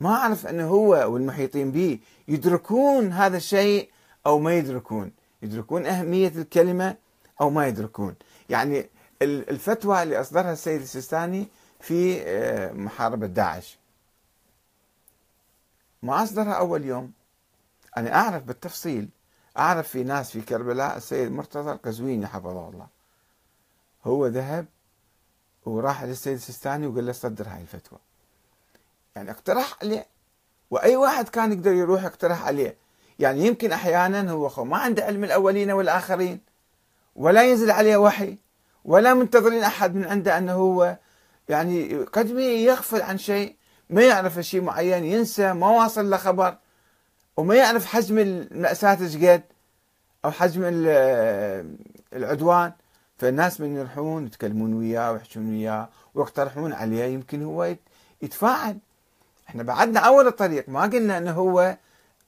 ما 0.00 0.14
أعرف 0.14 0.46
أنه 0.46 0.68
هو 0.68 1.12
والمحيطين 1.12 1.72
به 1.72 1.98
يدركون 2.28 3.12
هذا 3.12 3.36
الشيء 3.36 3.90
أو 4.26 4.38
ما 4.38 4.54
يدركون. 4.54 5.12
يدركون 5.42 5.86
أهمية 5.86 6.32
الكلمة 6.36 6.96
أو 7.40 7.50
ما 7.50 7.66
يدركون. 7.66 8.14
يعني 8.48 8.86
الفتوى 9.22 10.02
اللي 10.02 10.20
أصدرها 10.20 10.52
السيد 10.52 10.80
السيستاني 10.80 11.48
في 11.80 12.22
آه، 12.22 12.72
محاربة 12.72 13.26
داعش. 13.26 13.78
ما 16.02 16.22
أصدرها 16.22 16.52
أول 16.52 16.84
يوم. 16.84 17.12
أنا 17.96 18.14
أعرف 18.14 18.42
بالتفصيل. 18.42 19.08
أعرف 19.58 19.88
في 19.88 20.04
ناس 20.04 20.30
في 20.30 20.40
كربلاء 20.40 20.96
السيد 20.96 21.32
مرتضى 21.32 21.72
القزويني 21.72 22.26
حفظه 22.26 22.68
الله. 22.68 22.86
هو 24.04 24.26
ذهب 24.26 24.66
وراح 25.66 26.04
للسيد 26.04 26.34
السيستاني 26.34 26.86
وقال 26.86 27.06
له 27.06 27.12
صدر 27.12 27.48
هاي 27.48 27.60
الفتوى. 27.60 27.98
يعني 29.16 29.30
اقترح 29.30 29.76
عليه. 29.82 30.06
وأي 30.70 30.96
واحد 30.96 31.28
كان 31.28 31.52
يقدر 31.52 31.72
يروح 31.72 32.04
يقترح 32.04 32.46
عليه. 32.46 32.76
يعني 33.18 33.46
يمكن 33.46 33.72
أحيانا 33.72 34.30
هو 34.30 34.64
ما 34.64 34.76
عنده 34.76 35.04
علم 35.04 35.24
الأولين 35.24 35.70
والآخرين. 35.70 36.40
ولا 37.16 37.42
ينزل 37.50 37.70
عليه 37.70 37.96
وحي. 37.96 38.38
ولا 38.84 39.14
منتظرين 39.14 39.62
أحد 39.62 39.94
من 39.94 40.04
عنده 40.04 40.38
أنه 40.38 40.52
هو 40.52 40.98
يعني 41.48 41.96
قد 41.96 42.30
يغفل 42.38 43.02
عن 43.02 43.18
شيء 43.18 43.56
ما 43.90 44.02
يعرف 44.02 44.38
شيء 44.38 44.60
معين 44.60 45.04
ينسى 45.04 45.52
ما 45.52 45.70
واصل 45.70 46.10
له 46.10 46.16
خبر 46.16 46.56
وما 47.36 47.54
يعرف 47.54 47.86
حجم 47.86 48.18
المأساة 48.18 48.98
إيش 49.00 49.16
قد 49.16 49.42
أو 50.24 50.30
حجم 50.30 50.62
العدوان. 52.12 52.72
فالناس 53.18 53.60
من 53.60 53.76
يروحون 53.76 54.26
يتكلمون 54.26 54.74
وياه 54.74 55.12
ويحجون 55.12 55.50
وياه 55.50 55.88
ويقترحون 56.14 56.72
عليه 56.72 57.04
يمكن 57.04 57.42
هو 57.42 57.76
يتفاعل. 58.22 58.78
إحنا 59.48 59.62
بعدنا 59.62 60.00
أول 60.00 60.26
الطريق 60.26 60.68
ما 60.68 60.82
قلنا 60.82 61.18
إنه 61.18 61.32
هو 61.32 61.76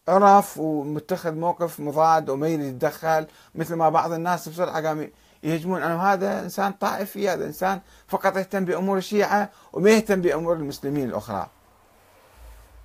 عرف 0.09 0.59
ومتخذ 0.59 1.35
موقف 1.35 1.81
مضاد 1.81 2.31
وما 2.31 2.49
يريد 2.49 2.67
يتدخل 2.67 3.27
مثل 3.55 3.75
ما 3.75 3.89
بعض 3.89 4.13
الناس 4.13 4.49
بسرعة 4.49 4.87
قام 4.87 5.11
يهجمون. 5.43 5.83
انه 5.83 6.03
هذا 6.03 6.41
إنسان 6.41 6.73
طائفي 6.73 7.29
هذا 7.29 7.47
إنسان 7.47 7.81
فقط 8.09 8.37
يهتم 8.37 8.65
بأمور 8.65 8.99
الشيعة 8.99 9.51
وما 9.73 9.91
يهتم 9.91 10.21
بأمور 10.21 10.57
المسلمين 10.57 11.09
الأخرى. 11.09 11.47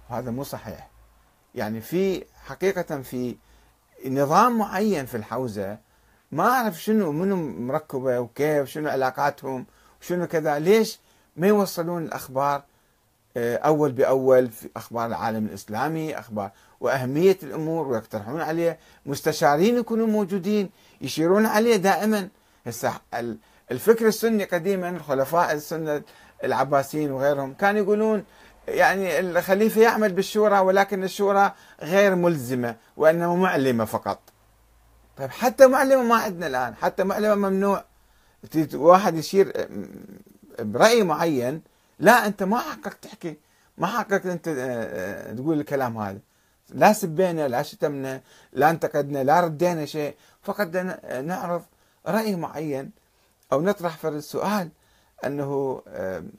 وهذا 0.10 0.32
مو 0.32 0.44
صحيح. 0.44 0.90
يعني 1.56 1.82
في 1.82 2.24
حقيقة 2.46 3.02
في 3.02 3.36
نظام 4.06 4.58
معين 4.58 5.06
في 5.06 5.18
الحوزة 5.18 5.78
ما 6.32 6.44
أعرف 6.44 6.84
شنو 6.84 7.12
منو 7.12 7.36
مركبة 7.36 8.20
وكيف 8.20 8.70
شنو 8.70 8.90
علاقاتهم 8.90 9.66
وشنو 10.02 10.28
كذا 10.28 10.60
ليش 10.60 11.00
ما 11.38 11.48
يوصلون 11.48 12.06
الأخبار 12.06 12.64
آه، 13.38 13.58
أول 13.58 13.92
بأول 13.92 14.50
في 14.50 14.70
أخبار 14.76 15.06
العالم 15.06 15.46
الإسلامي 15.46 16.20
أخبار 16.20 16.52
وأهمية 16.80 17.38
الأمور 17.44 17.88
ويقترحون 17.88 18.42
عليه 18.42 18.80
مستشارين 19.06 19.78
يكونوا 19.78 20.08
موجودين 20.08 20.70
يشيرون 21.02 21.46
عليه 21.46 21.76
دائما. 21.76 22.30
هسه 22.66 22.94
الفكر 23.72 24.08
السني 24.08 24.44
قديما 24.44 24.90
الخلفاء 24.90 25.54
السنة 25.54 26.02
العباسيين 26.44 27.12
وغيرهم 27.12 27.54
كانوا 27.54 27.82
يقولون 27.82 28.24
يعني 28.72 29.20
الخليفة 29.20 29.82
يعمل 29.82 30.14
بالشورى 30.14 30.60
ولكن 30.60 31.04
الشورى 31.04 31.54
غير 31.82 32.16
ملزمة 32.16 32.76
وإنما 32.98 33.36
معلمة 33.36 33.86
فقط. 33.86 34.20
طيب 35.18 35.30
حتى 35.30 35.68
معلمة 35.68 36.04
ما 36.04 36.16
عندنا 36.16 36.48
الآن، 36.48 36.76
حتى 36.76 37.04
معلمة 37.04 37.50
ممنوع. 37.50 37.84
واحد 38.74 39.16
يشير 39.16 39.68
برأي 40.60 41.04
معين 41.04 41.62
لا 42.00 42.28
أنت 42.28 42.44
ما 42.44 42.60
حقك 42.60 42.94
تحكي 42.94 43.38
ما 43.78 43.88
حقك 43.88 44.26
أنت 44.26 44.48
آه، 44.48 44.54
آه، 44.58 45.34
تقول 45.34 45.60
الكلام 45.60 45.98
هذا. 45.98 46.20
لا 46.70 46.94
سبينا 46.94 47.48
لا 47.48 47.64
شتمنا 47.64 48.22
لا 48.54 48.70
انتقدنا 48.70 49.24
لا 49.24 49.40
ردينا 49.40 49.86
شيء. 49.86 50.16
فقط 50.42 50.68
نعرض 51.24 51.64
رأي 52.08 52.36
معين 52.36 52.92
أو 53.54 53.62
نطرح 53.62 53.98
فرد 53.98 54.14
السؤال 54.14 54.70
أنه 55.26 55.82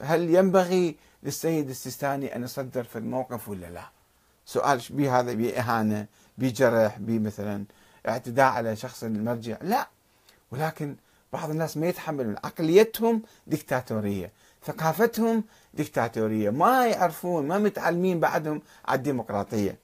هل 0.03 0.35
ينبغي 0.35 0.97
للسيد 1.23 1.71
السيستاني 1.71 2.37
أن 2.37 2.43
يصدر 2.43 2.85
في 2.85 2.99
الموقف 2.99 3.49
ولا 3.49 3.67
لا؟ 3.67 3.85
سؤال 4.47 4.83
به 4.91 5.21
هذا 5.21 5.33
بإهانة 5.33 6.07
بجرح 6.39 6.99
بمثلا 6.99 7.65
اعتداء 8.09 8.47
على 8.47 8.77
شخص 8.77 9.05
المرجع. 9.05 9.57
لا 9.63 9.89
ولكن 10.51 10.97
بعض 11.33 11.51
الناس 11.51 11.77
ما 11.77 11.87
يتحملون 11.87 12.37
عقليتهم 12.45 13.23
ديكتاتورية 13.47 14.31
ثقافتهم 14.67 15.45
ديكتاتورية 15.75 16.51
ما 16.51 16.87
يعرفون 16.87 17.49
ما 17.49 17.59
متعلمين 17.59 18.21
بعدهم 18.21 18.63
على 18.85 18.99
الديمقراطية 18.99 19.77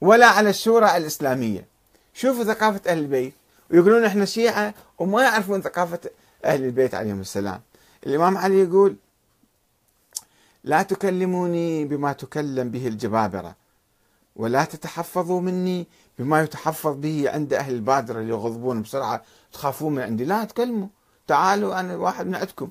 ولا 0.00 0.26
على 0.26 0.50
الشورى 0.50 0.96
الإسلامية. 0.96 1.64
شوفوا 2.14 2.44
ثقافة 2.44 2.80
أهل 2.90 2.98
البيت 2.98 3.34
ويقولون 3.70 4.04
إحنا 4.04 4.24
شيعة 4.24 4.74
وما 4.98 5.22
يعرفون 5.22 5.62
ثقافة 5.62 6.00
أهل 6.44 6.64
البيت 6.64 6.94
عليهم 6.94 7.20
السلام. 7.20 7.60
الإمام 8.06 8.38
علي 8.38 8.62
يقول 8.62 8.96
لا 10.64 10.82
تكلموني 10.82 11.84
بما 11.84 12.12
تكلم 12.12 12.70
به 12.70 12.88
الجبابرة 12.88 13.56
ولا 14.36 14.64
تتحفظوا 14.64 15.40
مني 15.40 15.86
بما 16.18 16.42
يتحفظ 16.42 16.96
به 16.96 17.30
عند 17.30 17.54
أهل 17.54 17.74
البادرة 17.74 18.20
اللي 18.20 18.30
يغضبون 18.30 18.82
بسرعة 18.82 19.22
تخافون 19.52 19.94
من 19.94 20.02
عندي. 20.02 20.24
لا 20.24 20.44
تكلموا. 20.44 20.88
تعالوا 21.26 21.80
أنا 21.80 21.96
واحد 21.96 22.26
من 22.26 22.34
عندكم. 22.34 22.70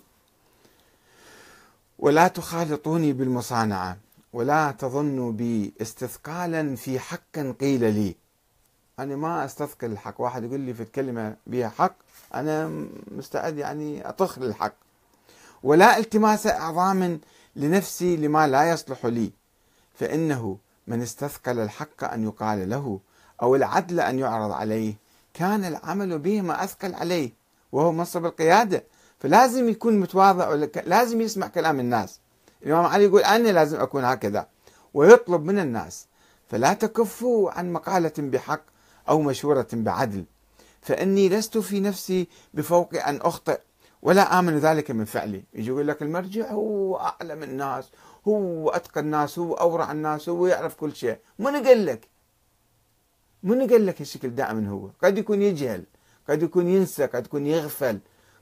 ولا 1.99 2.27
تخالطوني 2.27 3.13
بالمصانعة 3.13 3.97
ولا 4.33 4.71
تظنوا 4.71 5.31
بي 5.31 5.73
استثقالا 5.81 6.75
في 6.75 6.99
حق 6.99 7.39
قيل 7.59 7.93
لي. 7.93 8.15
أنا 8.99 9.15
ما 9.15 9.45
أستثقل 9.45 9.91
الحق. 9.91 10.21
واحد 10.21 10.43
يقول 10.43 10.59
لي 10.59 10.73
في 10.73 10.83
الكلمة 10.83 11.35
بها 11.47 11.69
حق 11.69 11.95
أنا 12.33 12.87
مستعد 13.11 13.57
يعني 13.57 14.09
أطخ 14.09 14.39
للحق. 14.39 14.73
ولا 15.63 15.97
التماس 15.97 16.47
أعظام 16.47 17.19
لنفسي 17.55 18.17
لما 18.17 18.47
لا 18.47 18.69
يصلح 18.69 19.05
لي 19.05 19.31
فإنه 19.93 20.57
من 20.87 21.01
استثقل 21.01 21.59
الحق 21.59 22.03
أن 22.03 22.23
يقال 22.23 22.69
له 22.69 22.99
أو 23.41 23.55
العدل 23.55 23.99
أن 23.99 24.19
يعرض 24.19 24.51
عليه 24.51 24.93
كان 25.33 25.65
العمل 25.65 26.19
به 26.19 26.41
ما 26.41 26.63
أثقل 26.63 26.93
عليه 26.95 27.33
وهو 27.71 27.91
منصب 27.91 28.25
القيادة. 28.25 28.83
فلازم 29.19 29.69
يكون 29.69 29.99
متواضع 29.99 30.67
لازم 30.85 31.21
يسمع 31.21 31.47
كلام 31.47 31.79
الناس. 31.79 32.19
الإمام 32.63 32.85
علي 32.85 33.03
يقول 33.03 33.21
أنا 33.21 33.49
لازم 33.49 33.79
أكون 33.79 34.05
هكذا 34.05 34.47
ويطلب 34.93 35.45
من 35.45 35.59
الناس. 35.59 36.07
فلا 36.49 36.73
تكفوا 36.73 37.51
عن 37.51 37.73
مقالة 37.73 38.13
بحق 38.17 38.61
أو 39.09 39.21
مشورة 39.21 39.67
بعدل 39.73 40.25
فإني 40.81 41.29
لست 41.29 41.57
في 41.57 41.79
نفسي 41.79 42.27
بفوق 42.53 43.07
أن 43.07 43.19
أخطئ 43.21 43.59
ولا 44.01 44.39
آمن 44.39 44.57
ذلك 44.57 44.91
من 44.91 45.05
فعلي. 45.05 45.43
يجي 45.53 45.69
يقول 45.69 45.87
لك 45.87 46.01
المرجع 46.01 46.51
هو 46.51 46.97
أعلم 46.97 47.43
الناس 47.43 47.89
هو 48.27 48.69
أتقى 48.69 49.01
الناس 49.01 49.39
هو 49.39 49.53
أورع 49.53 49.91
الناس 49.91 50.29
هو 50.29 50.47
يعرف 50.47 50.75
كل 50.75 50.95
شيء. 50.95 51.17
من 51.39 51.67
قال 51.67 51.85
لك؟ 51.85 52.07
من 53.43 53.69
قال 53.69 53.85
لك 53.85 54.01
الشكل 54.01 54.29
دائما 54.29 54.69
هو؟ 54.69 54.89
قد 55.03 55.17
يكون 55.17 55.41
يجهل 55.41 55.83
قد 56.29 56.43
يكون 56.43 56.67
ينسى 56.67 57.05
قد 57.05 57.25
يكون 57.25 57.47
يغفل 57.47 57.99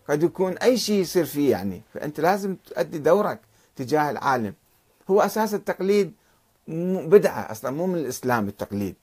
قد 0.09 0.23
يكون 0.23 0.57
أي 0.57 0.77
شيء 0.77 1.01
يصير 1.01 1.25
فيه 1.25 1.51
يعني. 1.51 1.81
فأنت 1.93 2.19
لازم 2.19 2.55
تؤدي 2.55 2.97
دورك 2.97 3.39
تجاه 3.75 4.09
العالم. 4.11 4.53
هو 5.09 5.21
أساس 5.21 5.53
التقليد 5.53 6.13
بدعة 6.67 7.51
أصلا 7.51 7.71
مو 7.71 7.87
من 7.87 7.95
الإسلام 7.95 8.47
التقليد. 8.47 8.95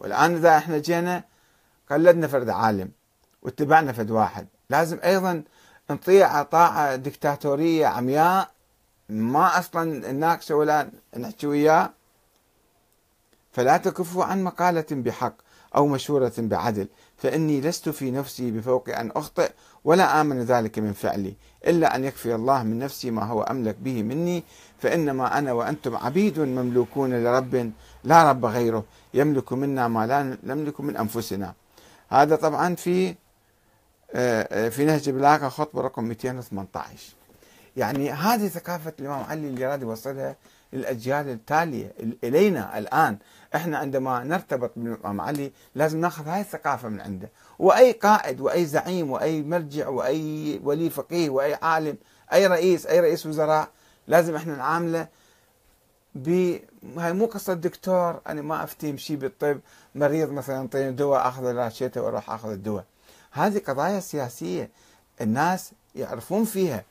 والآن 0.00 0.34
إذا 0.34 0.56
إحنا 0.56 0.78
جينا 0.78 1.24
قلدنا 1.90 2.26
فرد 2.26 2.48
عالم 2.48 2.90
واتبعنا 3.42 3.92
فرد 3.92 4.10
واحد. 4.10 4.46
لازم 4.70 4.98
أيضا 5.04 5.42
نطيع 5.92 6.42
طاعة 6.42 6.96
دكتاتورية 6.96 7.86
عمياء 7.86 8.50
ما 9.08 9.58
أصلا 9.58 10.12
نناقشه 10.12 10.54
ولا 10.54 10.90
نحكي 11.16 11.46
وياه. 11.46 11.90
فلا 13.52 13.76
تكفوا 13.76 14.24
عن 14.24 14.44
مقالة 14.44 14.86
بحق 14.90 15.34
أو 15.76 15.86
مشورة 15.86 16.32
بعدل 16.38 16.88
فإني 17.16 17.60
لست 17.60 17.88
في 17.88 18.10
نفسي 18.10 18.50
بفوق 18.50 18.88
أن 18.88 19.10
أخطئ 19.16 19.50
ولا 19.84 20.20
آمن 20.20 20.42
ذلك 20.42 20.78
من 20.78 20.92
فعلي 20.92 21.34
إلا 21.66 21.96
أن 21.96 22.04
يكفي 22.04 22.34
الله 22.34 22.62
من 22.62 22.78
نفسي 22.78 23.10
ما 23.10 23.24
هو 23.24 23.42
أملك 23.42 23.76
به 23.80 24.02
مني. 24.02 24.44
فإنما 24.78 25.38
أنا 25.38 25.52
وأنتم 25.52 25.96
عبيد 25.96 26.40
مملوكون 26.40 27.24
لرب 27.24 27.72
لا 28.04 28.30
رب 28.30 28.44
غيره 28.44 28.84
يملك 29.14 29.52
منا 29.52 29.88
ما 29.88 30.06
لا 30.06 30.36
نملك 30.42 30.80
من 30.80 30.96
أنفسنا. 30.96 31.54
هذا 32.08 32.36
طبعا 32.36 32.74
في 32.74 33.14
في 34.70 34.84
نهج 34.86 35.08
البلاغة 35.08 35.48
خطبة 35.48 35.82
رقم 35.82 36.04
218 36.04 37.14
يعني 37.76 38.10
هذه 38.10 38.48
ثقافة 38.48 38.92
الإمام 39.00 39.24
علي 39.24 39.48
اللي 39.48 39.66
راد 39.66 39.82
يوصلها 39.82 40.36
للأجيال 40.72 41.28
التالية 41.28 41.92
إلينا 42.24 42.78
الآن. 42.78 43.18
إحنا 43.54 43.78
عندما 43.78 44.24
نرتبط 44.24 44.72
بالإمام 44.76 45.20
علي 45.20 45.52
لازم 45.74 46.00
نأخذ 46.00 46.28
هاي 46.28 46.40
الثقافة 46.40 46.88
من 46.88 47.00
عنده. 47.00 47.28
وأي 47.58 47.92
قائد 47.92 48.40
وأي 48.40 48.66
زعيم 48.66 49.10
وأي 49.10 49.42
مرجع 49.42 49.88
وأي 49.88 50.60
ولي 50.64 50.90
فقيه 50.90 51.30
وأي 51.30 51.54
عالم 51.54 51.96
أي 52.32 52.46
رئيس 52.46 52.86
أي 52.86 53.00
رئيس 53.00 53.26
وزراء 53.26 53.68
لازم 54.06 54.36
إحنا 54.36 54.56
نعامله 54.56 55.08
ب 56.14 56.56
هاي 56.96 57.12
مو 57.12 57.26
قصة 57.26 57.54
دكتور 57.54 58.20
أنا 58.26 58.42
ما 58.42 58.64
أفتي 58.64 58.98
شيء 58.98 59.16
بالطب 59.16 59.60
مريض 59.94 60.30
مثلا 60.30 60.56
أعطيني 60.56 60.92
دواء 60.92 61.28
أخذ 61.28 61.44
راشته 61.54 62.02
وأروح 62.02 62.30
أخذ 62.30 62.50
الدواء. 62.50 62.84
هذه 63.32 63.58
قضايا 63.58 64.00
سياسية 64.00 64.70
الناس 65.20 65.72
يعرفون 65.94 66.44
فيها 66.44 66.84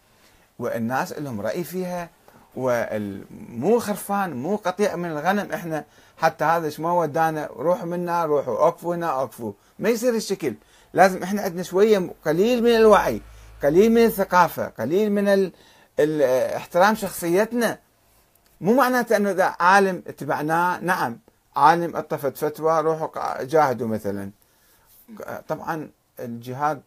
والناس 0.59 1.13
لهم 1.13 1.41
رأي 1.41 1.63
فيها 1.63 2.09
ومو 2.55 3.79
خرفان 3.79 4.33
مو 4.33 4.55
قطيع 4.55 4.95
من 4.95 5.11
الغنم 5.11 5.51
إحنا. 5.51 5.85
حتى 6.17 6.45
هذا 6.45 6.65
إيش 6.65 6.79
ما 6.79 6.91
ودانا 6.91 7.49
روحوا 7.55 7.85
منا 7.85 8.25
روحوا 8.25 8.57
أوقفوا 8.57 8.95
هنا 8.95 9.07
أوقفوا. 9.07 9.53
ما 9.79 9.89
يصير 9.89 10.15
الشكل 10.15 10.53
لازم 10.93 11.23
إحنا 11.23 11.41
عندنا 11.41 11.63
شوية 11.63 12.09
قليل 12.25 12.63
من 12.63 12.75
الوعي 12.75 13.21
قليل 13.63 13.91
من 13.91 14.05
الثقافة 14.05 14.67
قليل 14.67 15.11
من 15.11 15.27
ال... 15.27 15.51
احترام 16.55 16.95
شخصيتنا. 16.95 17.79
مو 18.61 18.73
معناته 18.73 19.17
إنه 19.17 19.31
إذا 19.31 19.55
عالم 19.59 20.03
اتبعناه 20.07 20.79
نعم. 20.79 21.19
عالم 21.55 21.95
أطفت 21.95 22.37
فتوى 22.37 22.81
روحوا 22.81 23.43
جاهدوا 23.43 23.87
مثلا. 23.87 24.31
طبعا 25.47 25.89
الجهاد 26.25 26.81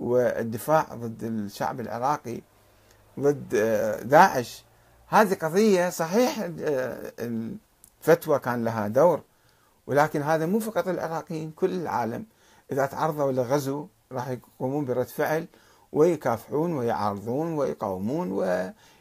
والدفاع 0.00 0.82
ضد 0.94 1.24
الشعب 1.24 1.80
العراقي 1.80 2.40
ضد 3.20 3.54
آه، 3.54 4.02
داعش. 4.02 4.64
هذه 5.08 5.34
قضية 5.34 5.90
صحيح 5.90 6.38
آه، 6.60 7.12
الفتوى 7.18 8.38
كان 8.38 8.64
لها 8.64 8.88
دور 8.88 9.20
ولكن 9.86 10.22
هذا 10.22 10.46
مو 10.46 10.58
فقط 10.60 10.88
العراقيين 10.88 11.50
كل 11.50 11.70
العالم. 11.70 12.26
إذا 12.72 12.86
تعرضوا 12.86 13.32
لغزو 13.32 13.86
راح 14.12 14.28
يقومون 14.28 14.84
برد 14.84 15.06
فعل 15.06 15.46
ويكافحون 15.92 16.72
ويعارضون 16.72 17.58
ويقاومون 17.58 18.32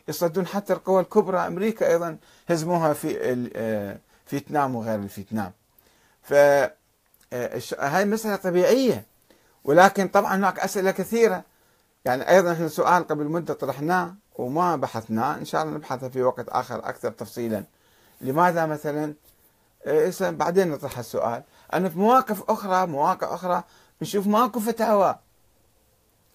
ويصدون 0.07 0.47
حتى 0.47 0.73
القوى 0.73 1.01
الكبرى. 1.01 1.37
أمريكا 1.37 1.87
أيضا 1.87 2.17
هزموها 2.47 2.93
في 2.93 3.17
آه، 3.55 3.99
فيتنام 4.25 4.75
وغير 4.75 4.99
الفيتنام. 4.99 5.51
ف 6.21 6.33
هاي 7.79 8.05
مسألة 8.05 8.35
طبيعية. 8.35 9.05
ولكن 9.65 10.07
طبعا 10.07 10.35
هناك 10.35 10.59
أسئلة 10.59 10.91
كثيرة. 10.91 11.43
يعني 12.05 12.29
أيضا 12.29 12.51
إحنا 12.51 12.67
سؤال 12.67 13.07
قبل 13.07 13.25
مدة 13.25 13.53
طرحناه 13.53 14.15
وما 14.35 14.75
بحثناه. 14.75 15.37
إن 15.37 15.45
شاء 15.45 15.63
الله 15.63 15.73
نبحثه 15.73 16.09
في 16.09 16.23
وقت 16.23 16.49
آخر 16.49 16.89
أكثر 16.89 17.11
تفصيلا. 17.11 17.63
لماذا 18.21 18.65
مثلا؟ 18.65 19.13
إيه، 19.87 20.11
بعدين 20.21 20.71
نطرح 20.71 20.99
السؤال. 20.99 21.43
أنا 21.73 21.89
في 21.89 21.99
مواقف 21.99 22.49
أخرى 22.49 22.87
مواقع 22.87 23.35
أخرى 23.35 23.63
نشوف 24.01 24.27
ماكو 24.27 24.59
فتاوى. 24.59 25.15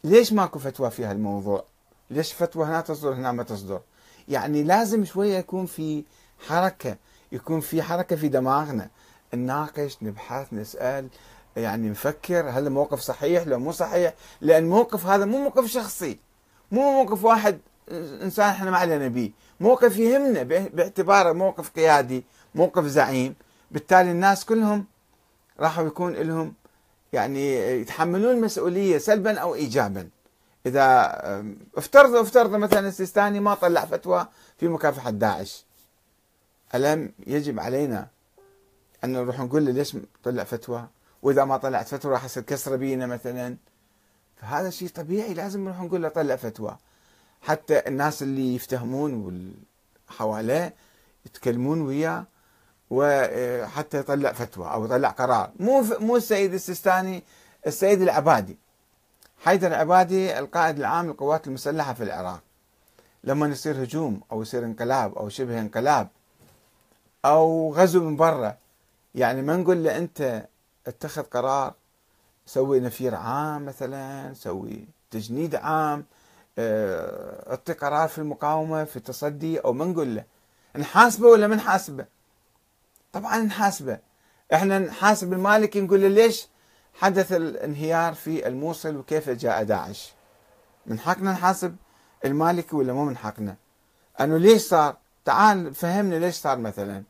ليش 0.05 0.33
ماكو 0.33 0.59
فتوى 0.59 0.91
في 0.91 1.05
هالموضوع؟ 1.05 1.65
ليش 2.11 2.33
فتوى 2.33 2.65
هنا 2.65 2.81
تصدر 2.81 3.15
هنا 3.15 3.33
ما 3.33 3.43
تصدر؟ 3.43 3.81
يعني 4.29 4.63
لازم 4.63 5.05
شوية 5.05 5.39
يكون 5.39 5.67
في 5.67 6.05
حركة 6.49 6.97
يكون 7.33 7.61
في 7.61 7.83
حركة 7.83 8.17
في 8.17 8.29
دماغنا. 8.29 8.89
نناقش 9.35 9.97
نبحث 10.03 10.53
نسأل. 10.53 11.09
يعني 11.57 11.91
نفكر 11.91 12.51
هل 12.51 12.67
الموقف 12.67 13.01
صحيح 13.01 13.47
لو 13.47 13.59
مو 13.59 13.73
صحيح 13.73 14.15
لأن 14.41 14.65
الموقف 14.65 15.07
هذا 15.07 15.25
مو 15.25 15.39
موقف 15.39 15.67
شخصي. 15.67 16.19
مو 16.73 17.03
موقف 17.03 17.25
واحد 17.25 17.59
إنسان 18.23 18.49
إحنا 18.49 18.71
ما 18.71 18.77
علينا 18.77 19.09
به 19.09 19.31
موقف 19.61 19.97
يهمنا 19.97 20.43
باعتباره 20.43 21.33
موقف 21.33 21.71
قيادي 21.71 22.25
موقف 22.55 22.85
زعيم. 22.85 23.35
بالتالي 23.71 24.11
الناس 24.11 24.45
كلهم 24.45 24.87
راحوا 25.61 25.87
يكون 25.87 26.13
لهم 26.13 26.55
يعني 27.13 27.57
يتحملون 27.81 28.35
المسؤولية 28.35 28.99
سلبا 28.99 29.39
أو 29.39 29.55
إيجابا. 29.55 30.09
إذا 30.67 31.13
افترض 31.77 32.17
افترض 32.17 32.57
مثلا 32.57 32.89
السيستاني 32.89 33.41
ما 33.41 33.55
طلع 33.55 33.85
فتوى 33.85 34.27
في 34.59 34.69
مكافحة 34.69 35.11
داعش. 35.11 35.65
ألم 36.75 37.13
يجب 37.27 37.61
علينا 37.61 38.09
أن 39.05 39.13
نروح 39.13 39.41
نقول 39.41 39.67
له 39.67 39.73
ليش 39.73 39.97
طلع 40.25 40.45
فتوى؟ 40.45 40.87
وإذا 41.23 41.45
ما 41.45 41.57
طلعت 41.57 41.89
فتوى 41.89 42.13
راح 42.13 42.25
يصير 42.25 42.43
كسره 42.43 42.77
بينا 42.77 43.07
مثلا. 43.07 43.57
فهذا 44.37 44.71
شيء 44.71 44.89
طبيعي 44.89 45.35
لازم 45.35 45.65
نروح 45.65 45.81
نقول 45.81 46.03
له 46.03 46.09
طلع 46.09 46.37
فتوى. 46.37 46.77
حتى 47.43 47.89
الناس 47.89 48.23
اللي 48.23 48.55
يفتهمون 48.55 49.55
حواليه 50.09 50.75
يتكلمون 51.27 51.81
وياه 51.81 52.25
وحتى 52.91 53.99
يطلع 53.99 54.33
فتوى 54.33 54.73
أو 54.73 54.85
يطلع 54.85 55.09
قرار. 55.09 55.51
مو 55.59 55.85
مو 56.01 56.17
السيد 56.17 56.55
السيستاني 56.55 57.23
السيد 57.67 58.03
العبادي. 58.03 58.59
حيدر 59.45 59.67
العبادي 59.67 60.39
القائد 60.39 60.79
العام 60.79 61.07
للقوات 61.07 61.47
المسلحة 61.47 61.93
في 61.93 62.05
العراق. 62.05 62.41
لما 63.25 63.47
يصير 63.47 63.83
هجوم 63.83 64.21
أو 64.33 64.43
يصير 64.43 64.65
انقلاب 64.65 65.19
أو 65.19 65.29
شبه 65.29 65.61
انقلاب 65.61 66.09
أو 67.25 67.75
غزو 67.75 68.05
من 68.05 68.17
برا 68.17 68.57
يعني 69.15 69.43
ما 69.43 69.57
نقول 69.57 69.85
له 69.85 69.97
أنت 69.99 70.47
اتخذ 70.91 71.23
قرار 71.23 71.75
سوي 72.47 72.81
نفير 72.81 73.15
عام 73.15 73.65
مثلا 73.65 74.35
سوي 74.35 74.89
تجنيد 75.11 75.55
عام 75.55 76.05
آه، 76.59 77.51
اعطي 77.51 77.73
قرار 77.73 78.09
في 78.09 78.19
المقاومة 78.19 78.85
في 78.85 78.97
التصدي 78.97 79.59
أو 79.59 79.73
ما 79.73 79.85
نقول 79.85 80.15
له 80.15 80.25
نحاسبه 80.77 81.29
ولا 81.29 81.47
ما 81.47 81.57
نحاسبه؟ 81.57 82.07
طبعا 83.13 83.39
نحاسبه 83.39 83.99
إحنا 84.55 84.79
نحاسب 84.79 85.33
المالكي 85.33 85.81
نقول 85.81 86.01
له 86.01 86.09
ليش 86.09 86.49
حدث 86.95 87.33
الانهيار 87.33 88.15
في 88.15 88.49
الموصل 88.49 88.97
وكيف 88.97 89.31
جاء 89.31 89.65
داعش؟ 89.65 90.13
من 90.87 90.99
حقنا 90.99 91.33
نحاسب 91.33 91.77
المالكي 92.25 92.77
ولا 92.77 92.93
مو 92.93 93.05
من 93.05 93.17
حقنا؟ 93.17 93.57
أنه 94.21 94.37
ليش 94.37 94.63
صار؟ 94.63 94.97
تعال 95.25 95.75
فهمنا 95.75 96.15
ليش 96.15 96.35
صار 96.35 96.59
مثلا 96.59 97.03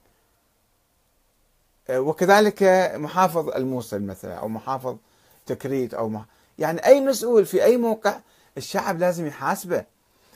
وكذلك 1.91 2.63
محافظ 2.95 3.49
الموصل 3.49 4.03
مثلا 4.03 4.35
أو 4.35 4.49
محافظ 4.49 4.97
تكريت 5.47 5.95
أو 5.95 6.09
مح... 6.09 6.25
يعني 6.59 6.87
أي 6.87 7.01
مسؤول 7.01 7.47
في 7.47 7.65
أي 7.65 7.77
موقع 7.77 8.21
الشعب 8.57 8.99
لازم 8.99 9.27
يحاسبه. 9.27 9.85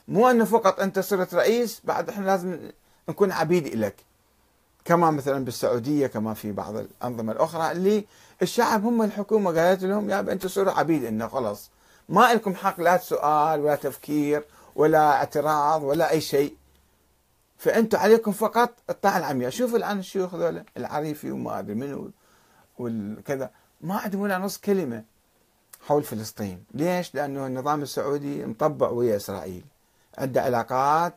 مو 0.09 0.31
أنه 0.31 0.45
فقط 0.45 0.81
أنت 0.81 0.99
صرت 0.99 1.35
رئيس 1.35 1.81
بعد 1.85 2.09
إحنا 2.09 2.27
لازم 2.27 2.59
نكون 3.09 3.33
عبيد 3.33 3.75
لك 3.75 3.95
كما 4.85 5.11
مثلا 5.11 5.45
بالسعودية 5.45 6.07
كما 6.07 6.35
في 6.35 6.53
بعض 6.53 6.77
الأنظمة 6.77 7.33
الأخرى 7.33 7.73
اللي 7.73 8.05
الشعب 8.43 8.85
هم 8.85 9.03
الحكومة 9.03 9.61
قالت 9.61 9.83
لهم 9.83 10.11
يا 10.11 10.21
أنتم 10.21 10.49
صروا 10.49 10.73
عبيد 10.73 11.05
انه 11.05 11.29
خلاص. 11.29 11.71
ما 12.09 12.35
لكم 12.35 12.55
حق 12.55 12.81
لا 12.81 12.99
سؤال 12.99 13.61
ولا 13.61 13.75
تفكير 13.77 14.45
ولا 14.77 15.13
اعتراض 15.13 15.83
ولا 15.83 16.11
أي 16.11 16.21
شيء. 16.21 16.57
فانتم 17.65 17.99
عليكم 17.99 18.33
فقط 18.33 18.71
الطاعة 18.91 19.19
العمياء 19.19 19.51
شوف 19.51 19.75
الآن 19.75 19.99
الشيوخ 19.99 20.35
ذولا 20.35 20.65
العريفي 20.77 21.31
وما 21.31 21.59
أدري 21.59 21.75
منو 21.75 22.11
والكذا. 22.79 23.51
ما 23.81 23.97
عندهم 23.97 24.21
ولا 24.21 24.39
نص 24.39 24.59
كلمة 24.59 25.05
حول 25.87 26.03
فلسطين. 26.03 26.65
ليش؟ 26.75 27.15
لأنه 27.15 27.47
النظام 27.47 27.83
السعودي 27.83 28.47
مطبع 28.47 28.89
ويا 28.89 29.17
إسرائيل. 29.17 29.65
عنده 30.19 30.43
علاقات 30.43 31.15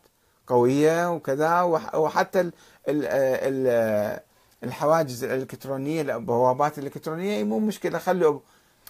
قوية 0.47 1.11
وكذا 1.11 1.61
وحتى 1.93 2.41
ال 2.41 2.53
ال 2.87 4.19
الحواجز 4.63 5.23
الإلكترونية 5.23 6.01
البوابات 6.01 6.79
الإلكترونية 6.79 7.43
مو 7.43 7.59
مشكلة. 7.59 7.99
خلوا 7.99 8.39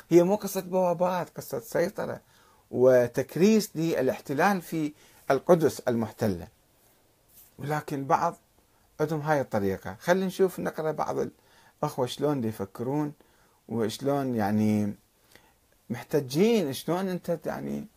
هي 0.10 0.24
مو 0.24 0.36
قصة 0.36 0.62
بوابات 0.62 1.38
قصة 1.38 1.60
سيطرة 1.60 2.22
وتكريس 2.72 3.72
للاحتلال 3.76 4.62
في 4.62 4.93
القدس 5.32 5.80
المحتلة. 5.80 6.57
ولكن 7.58 8.06
بعض 8.06 8.38
عندهم 9.00 9.22
هاي 9.22 9.41
الطريقة. 9.41 9.96
خلينا 10.00 10.26
نشوف 10.26 10.60
نقرأ 10.60 10.91
بعض 10.91 11.15
الأخوة 11.84 12.06
شلون 12.06 12.43
يفكرون 12.43 13.13
وشلون 13.67 14.36
يعني 14.36 14.93
محتجين 15.89 16.74
شلون 16.74 17.08
أنت 17.08 17.39
يعني 17.46 17.88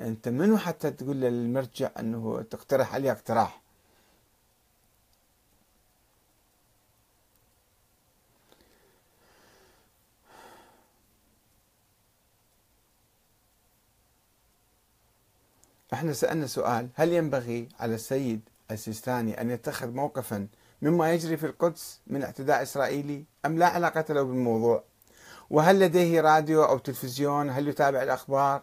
أنت 0.00 0.28
منو 0.28 0.56
حتى 0.58 0.90
تقول 0.90 1.16
للمرجع 1.16 1.90
أنه 1.98 2.42
تقترح 2.50 2.94
عليه 2.94 3.12
اقتراح؟ 3.12 3.62
إحنا 15.92 16.12
سألنا 16.12 16.46
سؤال 16.46 16.88
هل 16.94 17.12
ينبغي 17.12 17.68
على 17.80 17.94
السيد 17.94 18.40
السيستاني 18.70 19.40
أن 19.40 19.50
يتخذ 19.50 19.90
موقفا 19.90 20.46
مما 20.82 21.12
يجري 21.12 21.36
في 21.36 21.46
القدس 21.46 22.00
من 22.06 22.22
اعتداء 22.22 22.62
إسرائيلي 22.62 23.24
أم 23.46 23.58
لا 23.58 23.66
علاقة 23.66 24.04
له 24.14 24.22
بالموضوع؟ 24.22 24.84
وهل 25.50 25.80
لديه 25.80 26.20
راديو 26.20 26.64
أو 26.64 26.78
تلفزيون؟ 26.78 27.50
هل 27.50 27.68
يتابع 27.68 28.02
الأخبار؟ 28.02 28.62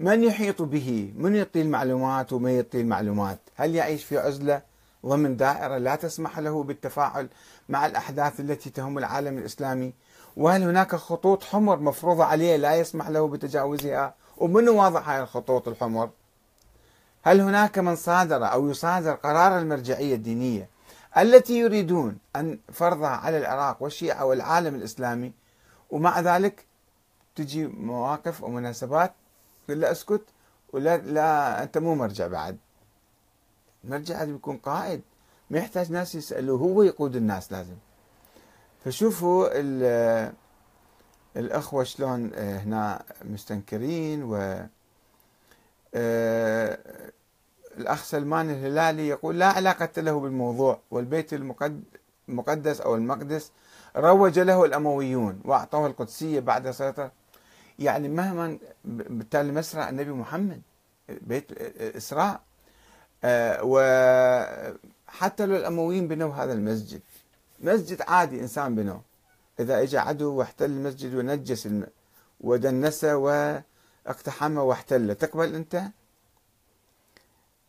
من 0.00 0.24
يحيط 0.24 0.62
به؟ 0.62 1.12
من 1.16 1.36
يعطي 1.36 1.62
المعلومات 1.62 2.32
ومن 2.32 2.50
يعطي 2.50 2.80
المعلومات 2.80 3.38
هل 3.56 3.74
يعيش 3.74 4.04
في 4.04 4.18
عزلة؟ 4.18 4.62
ضمن 5.06 5.36
دائرة 5.36 5.78
لا 5.78 5.96
تسمح 5.96 6.38
له 6.38 6.62
بالتفاعل 6.62 7.28
مع 7.68 7.86
الأحداث 7.86 8.40
التي 8.40 8.70
تهم 8.70 8.98
العالم 8.98 9.38
الإسلامي؟ 9.38 9.92
وهل 10.36 10.62
هناك 10.62 10.96
خطوط 10.96 11.44
حمر 11.44 11.78
مفروضة 11.80 12.24
عليه 12.24 12.56
لا 12.56 12.74
يسمح 12.74 13.08
له 13.08 13.28
بتجاوزها؟ 13.28 14.14
ومن 14.36 14.68
واضح 14.68 15.08
هاي 15.08 15.22
الخطوط 15.22 15.68
الحمر؟ 15.68 16.10
هل 17.22 17.40
هناك 17.40 17.78
من 17.78 17.96
صادر 17.96 18.52
أو 18.52 18.70
يصادر 18.70 19.12
قرار 19.14 19.58
المرجعية 19.58 20.14
الدينية 20.14 20.68
التي 21.18 21.58
يريدون 21.58 22.18
أن 22.36 22.58
فرضها 22.72 23.08
على 23.08 23.38
العراق 23.38 23.82
والشيعة 23.82 24.24
والعالم 24.24 24.74
الإسلامي؟ 24.74 25.32
ومع 25.90 26.20
ذلك 26.20 26.66
تجي 27.36 27.66
مواقف 27.66 28.42
ومناسبات 28.42 29.12
تقول 29.66 29.80
له 29.80 29.90
أسكت 29.90 30.24
ولا 30.72 30.96
لا 30.96 31.62
أنت 31.62 31.78
مو 31.78 31.94
مرجع 31.94 32.26
بعد. 32.26 32.58
المرجع 33.84 34.18
لازم 34.18 34.34
يكون 34.34 34.56
قائد. 34.56 35.00
ما 35.50 35.58
يحتاج 35.58 35.92
ناس 35.92 36.14
يسألوه 36.14 36.58
هو 36.58 36.82
يقود 36.82 37.16
الناس 37.16 37.52
لازم. 37.52 37.76
فشوفوا 38.84 39.48
الأخوة 41.36 41.84
شلون 41.84 42.34
هنا 42.34 43.02
مستنكرين 43.24 44.22
و 44.22 44.36
آه، 44.36 44.68
الأخ 47.78 48.04
سلمان 48.04 48.50
الهلالي 48.50 49.08
يقول 49.08 49.38
لا 49.38 49.46
علاقة 49.46 50.02
له 50.02 50.20
بالموضوع 50.20 50.80
والبيت 50.90 51.32
المقدس 52.28 52.80
أو 52.80 52.94
المقدس 52.94 53.52
روج 53.96 54.38
له 54.38 54.64
الأمويون 54.64 55.40
وأعطوه 55.44 55.86
القدسية 55.86 56.40
بعد 56.40 56.70
سيطرة 56.70 57.12
يعني 57.78 58.08
مهما 58.08 58.58
بالتالي 58.84 59.52
مسرى 59.52 59.88
النبي 59.88 60.10
محمد 60.12 60.62
بيت 61.08 61.52
إسراء 61.96 62.40
آه، 63.24 63.60
وحتى 63.62 65.46
لو 65.46 65.56
الأمويين 65.56 66.08
بنوا 66.08 66.34
هذا 66.34 66.52
المسجد 66.52 67.00
مسجد 67.60 68.02
عادي 68.02 68.40
إنسان 68.40 68.74
بنوه 68.74 69.02
إذا 69.60 69.82
إجى 69.82 69.98
عدو 69.98 70.34
واحتل 70.34 70.64
المسجد 70.64 71.14
ونجس. 71.14 71.68
ودنسه 72.40 73.16
واقتحمه 74.06 74.62
واحتله 74.62 75.14
تقبل 75.14 75.54
أنت؟ 75.54 75.82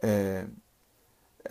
آه، 0.04 0.48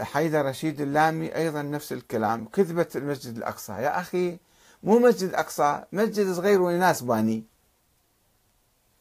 حيدر 0.00 0.44
رشيد 0.44 0.80
اللامي 0.80 1.36
أيضا 1.36 1.62
نفس 1.62 1.92
الكلام. 1.92 2.44
كذبت 2.46 2.96
المسجد 2.96 3.36
الأقصى. 3.36 3.72
يا 3.72 4.00
أخي 4.00 4.38
مو 4.82 4.98
مسجد 4.98 5.28
الأقصى 5.28 5.84
مسجد 5.92 6.32
صغير 6.32 6.62
وناس 6.62 7.02
باني. 7.02 7.44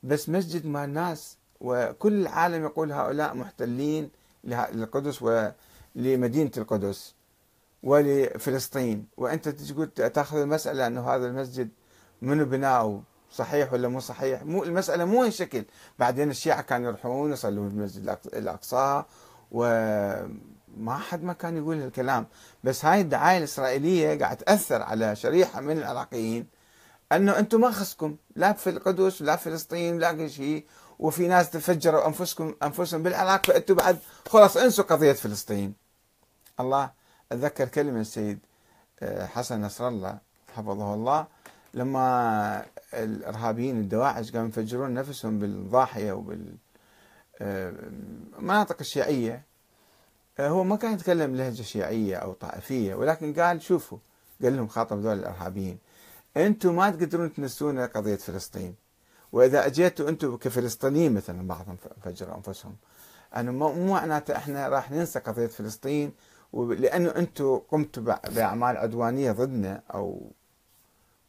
بس 0.03 0.29
مسجد 0.29 0.65
مال 0.65 0.93
ناس 0.93 1.37
وكل 1.59 2.21
العالم 2.21 2.63
يقول 2.63 2.91
هؤلاء 2.91 3.33
محتلين 3.35 4.09
للقدس 4.43 5.21
ولمدينة 5.21 6.51
القدس 6.57 7.15
ولفلسطين. 7.83 9.07
وأنت 9.17 9.49
تقول 9.49 9.87
تأخذ 9.87 10.37
المسألة 10.37 10.87
أنه 10.87 11.09
هذا 11.09 11.27
المسجد 11.27 11.69
منو 12.21 12.45
بناؤه؟ 12.45 13.03
صحيح 13.31 13.73
ولا 13.73 13.87
مو 13.87 13.99
صحيح؟ 13.99 14.43
مو 14.43 14.63
المسألة 14.63 15.05
مو 15.05 15.23
هالشكل. 15.23 15.65
بعدين 15.99 16.29
الشيعة 16.29 16.61
كانوا 16.61 16.87
يروحون 16.87 17.31
يصلون 17.31 17.69
بالمسجد 17.69 18.17
الأقصى 18.33 19.03
وما 19.51 20.97
حد 20.97 21.23
ما 21.23 21.33
كان 21.33 21.57
يقول 21.57 21.81
هالكلام. 21.81 22.27
بس 22.63 22.85
هاي 22.85 23.01
الدعاية 23.01 23.37
الإسرائيلية 23.37 24.19
قاعد 24.19 24.37
تأثر 24.37 24.81
على 24.81 25.15
شريحة 25.15 25.61
من 25.61 25.77
العراقيين 25.77 26.47
أنه 27.11 27.39
أنتم 27.39 27.61
ما 27.61 27.71
خصكم. 27.71 28.15
لا 28.35 28.53
في 28.53 28.69
القدس 28.69 29.21
لا 29.21 29.35
في 29.35 29.43
فلسطين 29.49 29.99
لا 29.99 30.27
شيء. 30.27 30.65
وفي 30.99 31.27
ناس 31.27 31.49
تفجروا 31.49 32.07
أنفسكم 32.07 32.55
أنفسهم 32.63 33.03
بالعراق 33.03 33.45
فانتم 33.45 33.73
بعد 33.73 33.99
خلاص 34.29 34.57
انسوا 34.57 34.83
قضية 34.83 35.13
فلسطين. 35.13 35.73
الله 36.59 36.91
أتذكر 37.31 37.67
كلمة 37.67 38.01
السيد 38.01 38.39
آه، 38.99 39.25
حسن 39.25 39.61
نصر 39.61 39.87
الله 39.87 40.17
حفظه 40.55 40.93
الله. 40.93 41.27
لما 41.73 42.65
الإرهابيين 42.93 43.79
الدواعش 43.79 44.31
قاموا 44.31 44.47
يفجرون 44.47 44.93
نفسهم 44.93 45.39
بالضاحية 45.39 46.11
وبال 46.11 46.55
آه، 47.41 47.73
الشيعية. 48.81 49.43
آه، 50.39 50.49
هو 50.49 50.63
ما 50.63 50.75
كان 50.75 50.93
يتكلم 50.93 51.35
لهجة 51.35 51.61
شيعية 51.61 52.15
أو 52.15 52.33
طائفية 52.33 52.95
ولكن 52.95 53.33
قال 53.33 53.61
شوفوا 53.61 53.97
قال 54.43 54.55
لهم 54.57 54.67
خاطب 54.67 54.99
ذول 54.99 55.19
الإرهابيين 55.19 55.77
أنتم 56.37 56.75
ما 56.75 56.89
تقدرون 56.89 57.33
تنسون 57.33 57.79
قضية 57.79 58.15
فلسطين. 58.15 58.75
وإذا 59.31 59.65
أجيتوا 59.65 60.09
أنتم 60.09 60.37
كفلسطينيين 60.37 61.13
مثلا 61.13 61.47
بعضهم 61.47 61.77
فجروا 62.03 62.35
أنفسهم. 62.35 62.75
انه 63.37 63.51
مو 63.51 63.93
معناته 63.93 64.35
إحنا 64.35 64.67
راح 64.67 64.91
ننسى 64.91 65.19
قضية 65.19 65.47
فلسطين 65.47 66.11
لأنه 66.53 67.09
أنتم 67.09 67.55
قمتوا 67.71 68.03
بأعمال 68.03 68.77
عدوانية 68.77 69.31
ضدنا 69.31 69.81
أو 69.93 70.31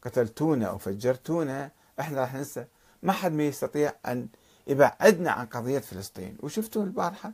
قتلتونا 0.03 0.65
أو 0.65 0.77
فجرتونا 0.77 1.71
إحنا 1.99 2.21
راح 2.21 2.33
ننسى. 2.33 2.65
ما 3.03 3.11
حد 3.13 3.31
ما 3.31 3.43
يستطيع 3.43 3.93
أن 4.05 4.27
يبعدنا 4.67 5.31
عن 5.31 5.45
قضية 5.45 5.79
فلسطين. 5.79 6.37
وشفتوا 6.39 6.83
البارحة 6.83 7.31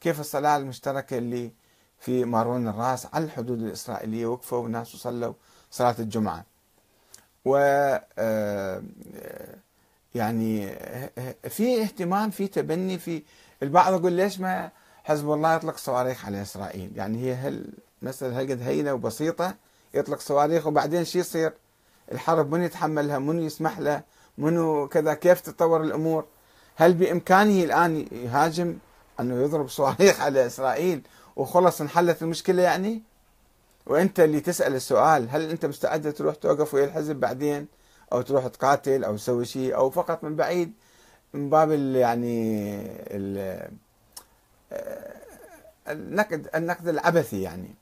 كيف 0.00 0.20
الصلاة 0.20 0.56
المشتركة 0.56 1.18
اللي 1.18 1.50
في 1.98 2.24
مارون 2.24 2.68
الراس 2.68 3.06
على 3.12 3.24
الحدود 3.24 3.62
الإسرائيلية 3.62 4.26
وقفوا 4.26 4.66
الناس 4.66 4.94
وصلوا 4.94 5.34
صلاة 5.70 5.96
الجمعة. 5.98 6.44
و 7.44 7.56
آه، 8.18 8.82
يعني 10.14 10.70
في 11.48 11.82
اهتمام 11.82 12.30
في 12.30 12.48
تبني 12.48 12.98
في 12.98 13.22
البعض 13.62 13.94
يقول 13.94 14.12
ليش 14.12 14.40
ما 14.40 14.70
حزب 15.04 15.30
الله 15.30 15.54
يطلق 15.54 15.76
صواريخ 15.76 16.26
على 16.26 16.42
إسرائيل؟ 16.42 16.92
يعني 16.96 17.18
هي 17.18 17.34
هل 17.34 17.72
مسألة 18.02 18.40
هالقد 18.40 18.62
هينة 18.62 18.92
وبسيطة 18.92 19.54
يطلق 19.94 20.20
صواريخ 20.20 20.66
وبعدين 20.66 21.04
شو 21.04 21.18
يصير؟ 21.18 21.52
الحرب 22.12 22.54
من 22.54 22.62
يتحملها 22.62 23.18
من 23.18 23.42
يسمح 23.42 23.78
له 23.78 24.02
منو 24.38 24.88
كذا 24.88 25.14
كيف 25.14 25.40
تتطور 25.40 25.82
الأمور؟ 25.82 26.24
هل 26.76 26.94
بإمكانه 26.94 27.64
الآن 27.64 28.06
يهاجم 28.12 28.78
أنه 29.20 29.42
يضرب 29.42 29.68
صواريخ 29.68 30.20
على 30.24 30.46
إسرائيل 30.46 31.02
وخلص 31.36 31.80
انحلت 31.80 32.22
المشكلة 32.22 32.62
يعني؟ 32.62 33.02
وأنت 33.86 34.20
اللي 34.20 34.40
تسأل 34.40 34.74
السؤال 34.74 35.28
هل 35.30 35.50
أنت 35.50 35.66
مستعد 35.66 36.12
تروح 36.12 36.34
توقف 36.34 36.74
ويا 36.74 36.84
الحزب 36.84 37.16
بعدين؟ 37.16 37.66
أو 38.12 38.22
تروح 38.22 38.46
تقاتل 38.46 39.04
أو 39.04 39.16
تسوي 39.16 39.44
شيء؟ 39.44 39.76
أو 39.76 39.90
فقط 39.90 40.24
من 40.24 40.36
بعيد 40.36 40.72
من 41.34 41.50
باب 41.50 41.70
يعني 41.94 42.80
النقد 45.88 46.48
النقد 46.54 46.88
العبثي 46.88 47.42
يعني. 47.42 47.74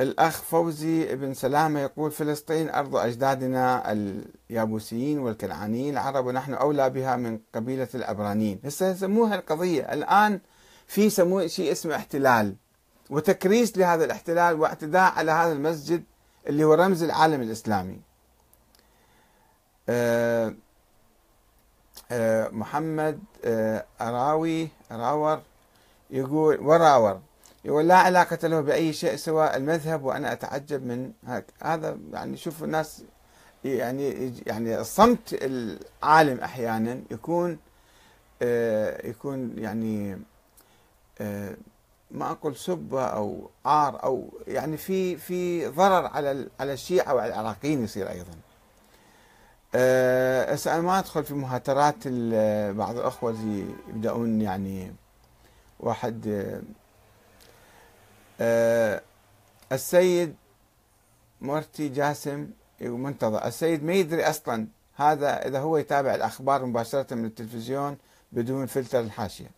الأخ 0.00 0.42
فوزي 0.42 1.16
بن 1.16 1.34
سلامة 1.34 1.80
يقول 1.80 2.10
فلسطين 2.10 2.70
أرض 2.70 2.96
أجدادنا 2.96 3.92
اليابوسيين 3.92 5.18
والكنعانيين 5.18 5.92
العرب 5.92 6.26
ونحن 6.26 6.54
أولى 6.54 6.90
بها 6.90 7.16
من 7.16 7.38
قبيلة 7.54 7.88
العبرانيين 7.94 8.60
هسه 8.64 8.90
يسموها 8.90 9.34
القضية. 9.34 9.92
الآن 9.92 10.40
في 10.86 11.10
سموه 11.10 11.46
شيء 11.46 11.72
اسمه 11.72 11.96
احتلال 11.96 12.56
وتكريس 13.10 13.78
لهذا 13.78 14.04
الاحتلال 14.04 14.60
واعتداء 14.60 15.12
على 15.12 15.32
هذا 15.32 15.52
المسجد 15.52 16.04
اللي 16.46 16.64
هو 16.64 16.74
رمز 16.74 17.02
العالم 17.02 17.42
الإسلامي. 17.42 18.00
آه، 19.88 20.54
آه، 22.10 22.48
محمد 22.48 23.20
آه، 23.44 23.84
أراوي 24.00 24.68
أراور 24.92 25.42
يقول 26.10 26.60
وراور. 26.60 27.20
يقول 27.64 27.88
لا 27.88 27.96
علاقة 27.96 28.48
له 28.48 28.60
بأي 28.60 28.92
شيء 28.92 29.16
سوى 29.16 29.56
المذهب 29.56 30.04
وأنا 30.04 30.32
أتعجب 30.32 30.86
من 30.86 31.12
هك 31.26 31.44
هذا 31.62 31.98
يعني 32.12 32.36
شوف 32.36 32.64
الناس 32.64 33.02
يعني 33.64 34.32
يعني 34.46 34.80
الصمت 34.80 35.38
العالم 35.42 36.40
أحيانا 36.40 37.00
يكون 37.10 37.58
يكون 39.04 39.58
يعني 39.58 40.18
ما 42.10 42.30
أقول 42.30 42.56
سبة 42.56 43.04
أو 43.04 43.50
عار 43.64 44.02
أو 44.04 44.28
يعني 44.46 44.76
في 44.76 45.16
في 45.16 45.66
ضرر 45.66 46.06
على 46.06 46.48
على 46.60 46.72
الشيعة 46.72 47.14
وعلى 47.14 47.32
العراقيين 47.34 47.84
يصير 47.84 48.10
أيضا. 48.10 48.34
أه 49.74 50.58
أنا 50.66 50.80
ما 50.80 50.98
أدخل 50.98 51.24
في 51.24 51.34
مهاترات 51.34 52.08
بعض 52.76 52.96
الأخوة 52.98 53.34
يبدأون 53.88 54.40
يعني 54.40 54.94
واحد 55.80 56.28
أه 56.28 56.60
السيد 59.72 60.34
مرتي 61.40 61.88
جاسم 61.88 62.50
منتظر. 62.80 63.46
السيد 63.46 63.84
ما 63.84 63.92
يدري 63.92 64.24
أصلا 64.24 64.66
هذا 64.96 65.48
إذا 65.48 65.60
هو 65.60 65.76
يتابع 65.76 66.14
الأخبار 66.14 66.66
مباشرة 66.66 67.14
من 67.14 67.24
التلفزيون 67.24 67.96
بدون 68.32 68.66
فلتر 68.66 69.00
الحاشية. 69.00 69.50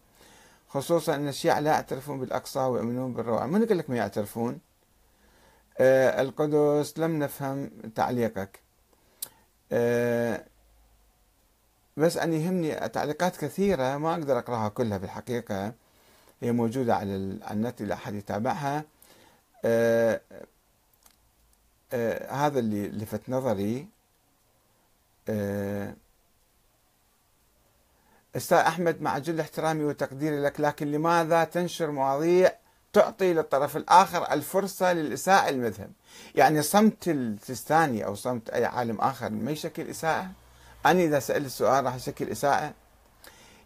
خصوصا 0.69 1.15
أن 1.15 1.29
الشيعة 1.29 1.61
لا 1.61 1.71
يعترفون 1.71 2.21
بالأقصى 2.21 2.59
ويؤمنون 2.59 3.13
بالروعة. 3.13 3.47
من 3.47 3.67
قال 3.67 3.79
لك 3.79 3.91
ما 3.91 3.97
يعترفون؟ 3.97 4.61
آه 5.79 6.23
القدس 6.23 6.99
لم 6.99 7.19
نفهم 7.19 7.71
تعليقك. 7.95 8.61
آه 9.73 10.45
بس 11.97 12.17
أن 12.17 12.33
يهمني 12.33 12.89
تعليقات 12.89 13.37
كثيرة 13.37 13.97
ما 13.97 14.13
أقدر 14.13 14.39
أقرأها 14.39 14.69
كلها 14.69 14.99
في 14.99 15.05
الحقيقة. 15.05 15.73
هي 16.41 16.53
موجودة 16.53 16.95
على 16.97 17.17
النت 17.51 17.81
إذا 17.81 17.95
أحد 17.95 18.15
يتابعها 18.15 18.85
آه 19.65 20.21
آه 21.93 22.33
هذا 22.33 22.59
اللي 22.59 22.89
لفت 22.89 23.21
نظري 23.29 23.89
آه 25.29 25.95
أستاذ 28.37 28.59
أحمد 28.59 29.03
مع 29.03 29.19
جل 29.19 29.41
احترامي 29.41 29.85
وتقديري 29.85 30.43
لك 30.43 30.61
لكن 30.61 30.91
لماذا 30.93 31.45
تنشر 31.45 31.91
مواضيع 31.91 32.53
تعطي 32.93 33.33
للطرف 33.33 33.77
الآخر 33.77 34.33
الفرصة 34.33 34.93
للإساءة 34.93 35.49
المذهب؟ 35.49 35.91
يعني 36.35 36.63
صمت 36.63 37.09
السيستاني 37.09 38.05
أو 38.05 38.15
صمت 38.15 38.51
أي 38.51 38.65
عالم 38.65 39.01
آخر 39.01 39.31
ما 39.31 39.51
يشكل 39.51 39.91
إساءة؟ 39.91 40.31
أنا 40.87 41.03
إذا 41.03 41.19
سألت 41.19 41.47
السؤال 41.47 41.85
راح 41.85 41.95
يشكل 41.95 42.29
إساءة؟ 42.29 42.75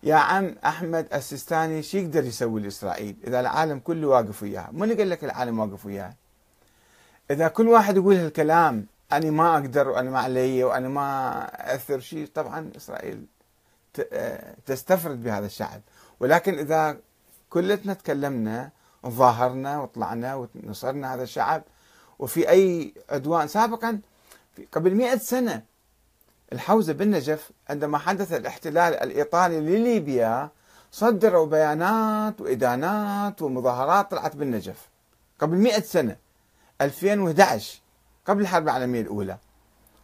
يا 0.03 0.15
عم 0.15 0.57
أحمد 0.65 1.07
السيستاني 1.15 1.83
شو 1.83 1.99
يقدر 1.99 2.25
يسوي 2.25 2.61
لإسرائيل 2.61 3.17
إذا 3.27 3.41
العالم 3.41 3.79
كله 3.79 4.09
واقف 4.09 4.43
وياه؟ 4.43 4.69
من 4.73 4.97
قال 4.97 5.11
لك 5.11 5.25
العالم 5.25 5.59
واقف 5.59 5.87
وياه؟ 5.87 6.15
إذا 7.31 7.49
كل 7.49 7.69
واحد 7.69 7.97
يقول 7.97 8.15
هالكلام 8.15 8.87
أنا 9.13 9.31
ما 9.31 9.53
أقدر 9.55 9.89
وأنا 9.89 10.11
ما 10.11 10.19
علي 10.19 10.65
وأنا 10.65 10.89
ما 10.89 11.43
أثر 11.75 12.01
شيء 12.01 12.27
طبعا 12.35 12.71
إسرائيل 12.77 13.27
تستفرد 14.67 15.23
بهذا 15.23 15.47
الشعب 15.47 15.81
ولكن 16.21 16.59
إذا 16.59 16.97
كلتنا 17.51 17.95
تكلمنا 17.95 18.71
ظاهرنا 19.07 19.81
وطلعنا 19.81 20.35
ونصرنا 20.35 21.15
هذا 21.15 21.23
الشعب 21.23 21.63
وفي 22.19 22.49
أي 22.51 22.95
عدوان 23.11 23.49
سابقا 23.49 24.01
قبل 24.73 24.95
مئة 24.95 25.17
سنة 25.19 25.63
الحوزة 26.53 26.93
بالنجف 26.93 27.51
عندما 27.69 27.99
حدث 27.99 28.33
الاحتلال 28.33 28.95
الإيطالي 28.95 29.61
لليبيا 29.61 30.51
صدروا 30.93 31.47
بيانات 31.47 32.41
وإدانات 32.41 33.43
ومظاهرات 33.43 34.11
طلعت 34.11 34.37
بالنجف 34.37 34.89
قبل 35.39 35.57
مئة 35.57 35.81
سنة 35.81 36.17
2011 36.81 37.81
قبل 38.27 38.41
الحرب 38.43 38.65
العالمية 38.65 39.01
الأولى. 39.01 39.39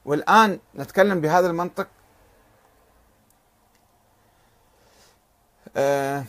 والآن 0.05 0.59
نتكلم 0.75 1.21
بهذا 1.21 1.47
المنطق. 1.47 1.87
آه 5.77 6.25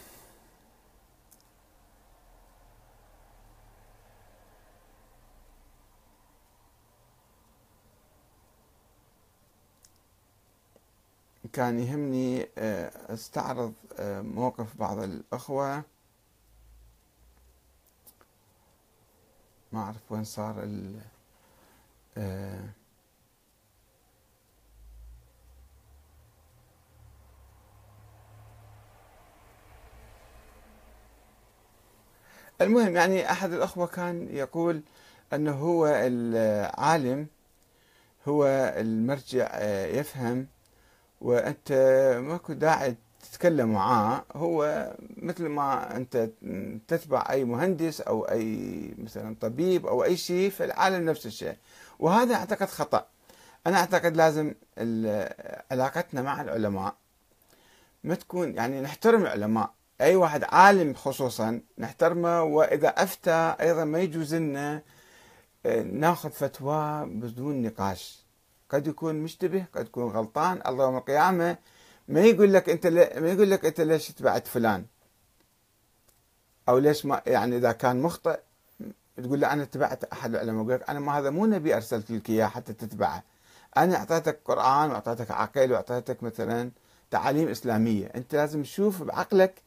كان 11.54 11.80
يهمني 11.80 12.48
آه، 12.58 13.14
استعرض 13.14 13.74
آه، 14.00 14.22
موقف 14.22 14.78
بعض 14.78 15.00
الأخوة. 15.00 15.84
ما 19.72 19.80
أعرف 19.80 20.12
وين 20.12 20.24
صار 20.24 20.64
ال 20.64 20.96
آه، 22.18 22.70
المهم 32.62 32.96
يعني 32.96 33.32
أحد 33.32 33.52
الأخوة 33.54 33.88
كان 33.88 34.28
يقول 34.32 34.82
أنه 35.34 35.52
هو 35.52 35.88
العالم 35.88 37.28
هو 38.28 38.46
المرجع 38.78 39.60
يفهم 39.86 40.48
وأنت 41.22 41.72
ماكو 42.24 42.54
داعي 42.54 42.96
تتكلم 43.32 43.74
معاه 43.74 44.26
هو 44.36 44.92
مثل 45.18 45.48
ما 45.48 45.98
أنت 45.98 46.30
تتبع 46.88 47.28
أي 47.30 47.44
مهندس 47.44 48.02
أو 48.02 48.24
أي 48.24 48.94
مثلا 48.98 49.36
طبيب 49.42 49.88
أو 49.88 50.04
أي 50.04 50.18
شيء 50.18 50.50
في 50.50 50.64
العالم 50.64 51.10
نفس 51.10 51.26
الشيء. 51.26 51.56
وهذا 52.00 52.36
أعتقد 52.36 52.68
خطأ. 52.68 53.08
أنا 53.68 53.78
أعتقد 53.78 54.18
لازم 54.18 54.54
علاقتنا 55.72 56.22
مع 56.22 56.42
العلماء 56.42 56.96
ما 58.04 58.16
تكون 58.16 58.56
يعني 58.56 58.82
نحترم 58.82 59.22
العلماء. 59.22 59.74
أي 60.02 60.16
واحد 60.16 60.44
عالم 60.44 60.94
خصوصا 60.94 61.62
نحترمه 61.78 62.44
وإذا 62.44 62.88
أفتى 62.88 63.56
أيضا 63.62 63.84
ما 63.84 64.00
يجوز 64.00 64.36
لنا 64.36 64.82
آه، 65.66 65.82
ناخذ 65.82 66.30
فتوى 66.30 67.06
بدون 67.06 67.62
نقاش. 67.62 68.27
قد 68.70 68.88
يكون 68.88 69.16
مشتبه 69.16 69.66
قد 69.76 69.86
يكون 69.86 70.12
غلطان. 70.12 70.62
الله 70.68 70.86
يوم 70.86 70.98
القيامة 70.98 71.58
ما 72.08 72.22
يقول 72.22 72.54
لك 72.54 72.70
أنت 72.70 72.88
ما 73.18 73.32
يقول 73.32 73.52
لك 73.52 73.66
أنت 73.66 73.82
ليش 73.82 74.10
اتبعت 74.10 74.48
فلان. 74.48 74.86
أو 76.70 76.78
ليش 76.78 77.06
ما 77.06 77.22
يعني 77.26 77.58
إذا 77.58 77.72
كان 77.72 78.02
مخطئ 78.02 78.40
تقول 79.24 79.40
له 79.40 79.54
أنا 79.54 79.64
اتبعت 79.64 80.04
أحد 80.04 80.36
العلماء. 80.36 80.64
يقول 80.64 80.74
لك 80.74 80.90
أنا 80.90 81.00
ما 81.00 81.20
هذا 81.20 81.30
مو 81.30 81.46
نبي 81.46 81.76
أرسلت 81.76 82.12
لك 82.12 82.30
إياه 82.30 82.48
حتى 82.48 82.74
تتبعه. 82.74 83.24
أنا 83.78 83.96
أعطيتك 83.96 84.40
قرآن 84.46 84.90
وأعطيتك 84.90 85.32
عقل 85.32 85.72
وأعطيتك 85.72 86.24
مثلا 86.24 86.72
تعاليم 87.12 87.48
إسلامية. 87.48 88.12
أنت 88.16 88.36
لازم 88.36 88.64
تشوف 88.64 89.04
بعقلك 89.04 89.62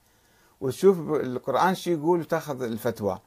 وتشوف 0.61 0.99
القرآن 0.99 1.75
شو 1.75 1.91
يقول 1.91 2.21
وتأخذ 2.21 2.63
الفتوى. 2.63 3.19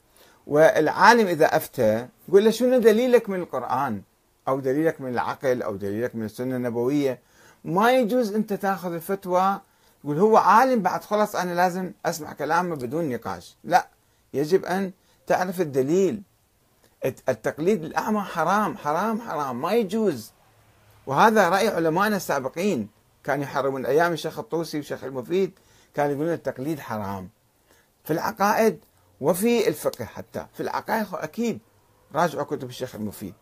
والعالم 0.48 1.28
إذا 1.28 1.56
أفتى 1.56 2.08
يقول 2.30 2.46
له 2.46 2.52
شنو 2.52 2.80
دليلك 2.80 3.30
من 3.30 3.40
القرآن؟ 3.40 4.02
أو 4.48 4.60
دليلك 4.60 5.02
من 5.02 5.10
العقل 5.10 5.62
أو 5.62 5.76
دليلك 5.76 6.16
من 6.16 6.26
السنة 6.26 6.56
النبوية. 6.56 7.20
ما 7.64 7.92
يجوز 7.92 8.34
أنت 8.34 8.54
تاخذ 8.54 8.94
الفتوى 8.94 9.62
تقول 10.04 10.20
هو 10.20 10.38
عالم 10.38 10.82
بعد 10.82 11.04
خلاص 11.04 11.36
أنا 11.36 11.54
لازم 11.54 11.92
أسمع 12.06 12.34
كلامه 12.34 12.76
بدون 12.76 13.10
نقاش. 13.10 13.58
لا 13.64 13.88
يجب 14.34 14.66
أن 14.66 14.92
تعرف 15.28 15.62
الدليل. 15.62 16.22
التقليد 17.06 17.84
الاعمى 17.84 18.22
حرام 18.22 18.78
حرام 18.78 19.22
حرام 19.22 19.62
ما 19.62 19.74
يجوز. 19.74 20.32
وهذا 21.08 21.50
رأي 21.50 21.68
علمائنا 21.68 22.16
السابقين. 22.16 22.90
كانوا 23.24 23.44
يحرمون 23.44 23.86
أيام 23.86 24.14
الشيخ 24.14 24.40
الطوسي 24.40 24.78
والشيخ 24.78 25.04
المفيد 25.04 25.60
كانوا 25.94 26.12
يقولون 26.12 26.34
التقليد 26.34 26.80
حرام. 26.80 27.30
في 28.04 28.14
العقائد 28.14 28.80
وفي 29.22 29.68
الفقه 29.68 30.06
حتى. 30.06 30.46
في 30.54 30.64
العقائد 30.64 31.08
أكيد 31.14 31.60
راجعوا 32.16 32.44
كتب 32.44 32.70
الشيخ 32.70 32.96
المفيد. 32.96 33.34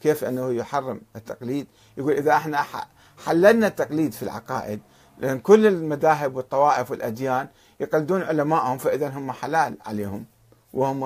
كيف 0.00 0.24
أنه 0.24 0.52
يحرم 0.52 1.00
التقليد. 1.16 1.66
يقول 1.96 2.12
إذا 2.12 2.32
إحنا 2.32 2.64
حللنا 3.26 3.66
التقليد 3.66 4.12
في 4.12 4.22
العقائد 4.22 4.80
لأن 5.18 5.38
كل 5.38 5.66
المذاهب 5.66 6.36
والطوائف 6.36 6.90
والأديان 6.90 7.48
يقلدون 7.80 8.22
علمائهم 8.22 8.78
فإذا 8.78 9.08
هم 9.08 9.32
حلال 9.32 9.76
عليهم. 9.86 10.24
وهم 10.72 11.04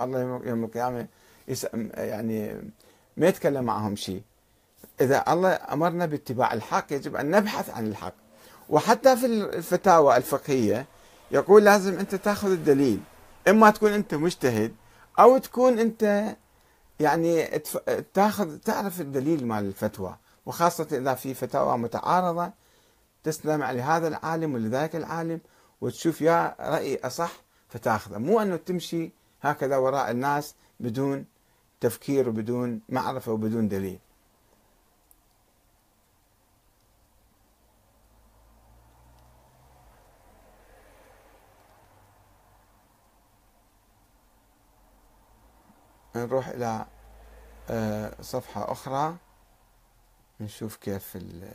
الله 0.00 0.40
يوم 0.44 0.64
القيامة 0.64 1.06
يعني 1.94 2.72
ما 3.16 3.26
يتكلم 3.26 3.64
معهم 3.64 3.96
شيء. 3.96 4.22
إذا 5.00 5.24
الله 5.28 5.48
أمرنا 5.48 6.06
باتباع 6.06 6.52
الحق 6.52 6.92
يجب 6.92 7.16
أن 7.16 7.30
نبحث 7.30 7.70
عن 7.70 7.86
الحق. 7.86 8.14
وحتى 8.68 9.16
في 9.16 9.26
الفتاوى 9.26 10.16
الفقهية 10.16 10.86
يقول 11.30 11.64
لازم 11.64 11.98
أنت 11.98 12.14
تأخذ 12.14 12.50
الدليل. 12.50 13.00
إما 13.48 13.70
تكون 13.70 13.92
أنت 13.92 14.14
مجتهد 14.14 14.74
أو 15.18 15.38
تكون 15.38 15.78
أنت 15.78 16.34
يعني 17.00 17.44
تاخذ 18.14 18.58
تعرف 18.58 19.00
الدليل 19.00 19.46
مال 19.46 19.64
الفتوى 19.64 20.16
وخاصة 20.46 20.86
إذا 20.92 21.14
في 21.14 21.34
فتاوى 21.34 21.78
متعارضة 21.78 22.52
تستمع 23.24 23.70
لهذا 23.70 24.08
العالم 24.08 24.54
ولذاك 24.54 24.96
العالم 24.96 25.40
وتشوف 25.80 26.20
يا 26.20 26.56
رأي 26.60 27.00
أصح 27.04 27.32
فتاخذه. 27.68 28.18
مو 28.18 28.40
أنه 28.40 28.56
تمشي 28.56 29.10
هكذا 29.42 29.76
وراء 29.76 30.10
الناس 30.10 30.54
بدون 30.80 31.24
تفكير 31.80 32.28
وبدون 32.28 32.80
معرفة 32.88 33.32
وبدون 33.32 33.68
دليل. 33.68 33.98
نروح 46.16 46.48
إلى 46.48 46.86
آه، 47.70 48.14
صفحة 48.22 48.72
أخرى. 48.72 49.16
نشوف 50.40 50.76
كيف 50.76 51.16
ال 51.16 51.52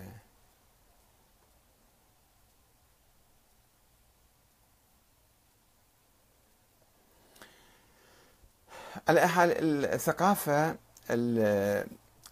على 9.08 9.28
حال 9.28 9.52
الثقافة 9.86 10.76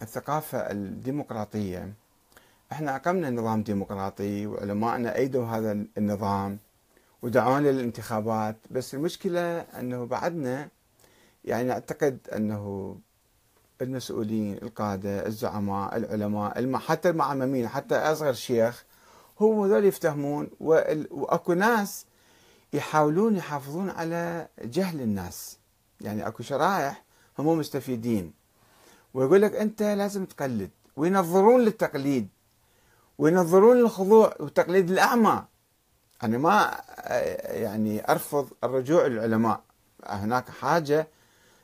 الثقافة 0.02 0.58
الديمقراطية. 0.58 1.92
إحنا 2.72 2.96
أقمنا 2.96 3.30
نظام 3.30 3.62
ديمقراطي 3.62 4.46
وعلمائنا 4.46 5.16
أيدوا 5.16 5.46
هذا 5.46 5.72
النظام 5.98 6.58
ودعونا 7.22 7.68
للانتخابات. 7.68 8.56
بس 8.70 8.94
المشكلة 8.94 9.60
أنه 9.60 10.06
بعدنا 10.06 10.68
يعني 11.46 11.68
نعتقد 11.68 12.18
أنه 12.36 12.96
المسؤولين 13.82 14.58
القادة 14.62 15.26
الزعماء 15.26 15.96
العلماء 15.96 16.78
حتى 16.78 17.10
المعممين 17.10 17.68
حتى 17.68 17.94
أصغر 17.94 18.32
شيخ 18.32 18.84
هم 19.40 19.60
هذول 19.60 19.84
يفتهمون 19.84 20.50
وأكو 20.60 21.52
ناس 21.52 22.06
يحاولون 22.72 23.36
يحافظون 23.36 23.90
على 23.90 24.48
جهل 24.64 25.00
الناس. 25.00 25.58
يعني 26.00 26.26
أكو 26.26 26.42
شرائح 26.42 27.04
هم 27.38 27.58
مستفيدين. 27.58 28.32
ويقول 29.14 29.42
لك 29.42 29.54
أنت 29.54 29.82
لازم 29.82 30.24
تقلد. 30.24 30.70
وينظرون 30.96 31.60
للتقليد. 31.60 32.28
وينظرون 33.18 33.76
للخضوع 33.76 34.34
والتقليد 34.40 34.90
الأعمى. 34.90 35.44
أنا 36.22 36.38
ما 36.38 36.80
يعني 37.40 38.10
أرفض 38.10 38.48
الرجوع 38.64 39.06
للعلماء. 39.06 39.60
هناك 40.06 40.50
حاجة 40.50 41.08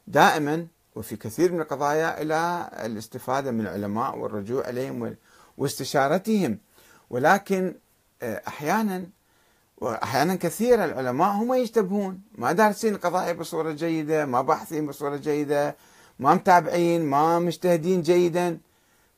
دائما 0.07 0.67
وفي 0.97 1.17
كثير 1.17 1.53
من 1.53 1.61
القضايا 1.61 2.23
إلى 2.23 2.71
الاستفادة 2.85 3.51
من 3.51 3.61
العلماء 3.61 4.19
والرجوع 4.19 4.69
إليهم 4.69 5.17
واستشارتهم. 5.59 6.59
ولكن 7.11 7.75
آه، 8.23 8.43
أحيانا 8.49 9.07
وأحيانا 9.77 10.35
كثيرا 10.35 10.85
العلماء 10.85 11.31
هم 11.31 11.55
يشتبهون 11.55 12.21
ما 12.35 12.53
دارسين 12.53 12.95
القضايا 12.95 13.33
بصورة 13.33 13.73
جيدة 13.73 14.27
ما 14.27 14.43
باحثين 14.43 14.87
بصورة 14.87 15.17
جيدة 15.17 15.77
ما 16.19 16.35
متابعين 16.35 17.05
ما 17.05 17.39
مجتهدين 17.39 18.03
جيدا. 18.03 18.59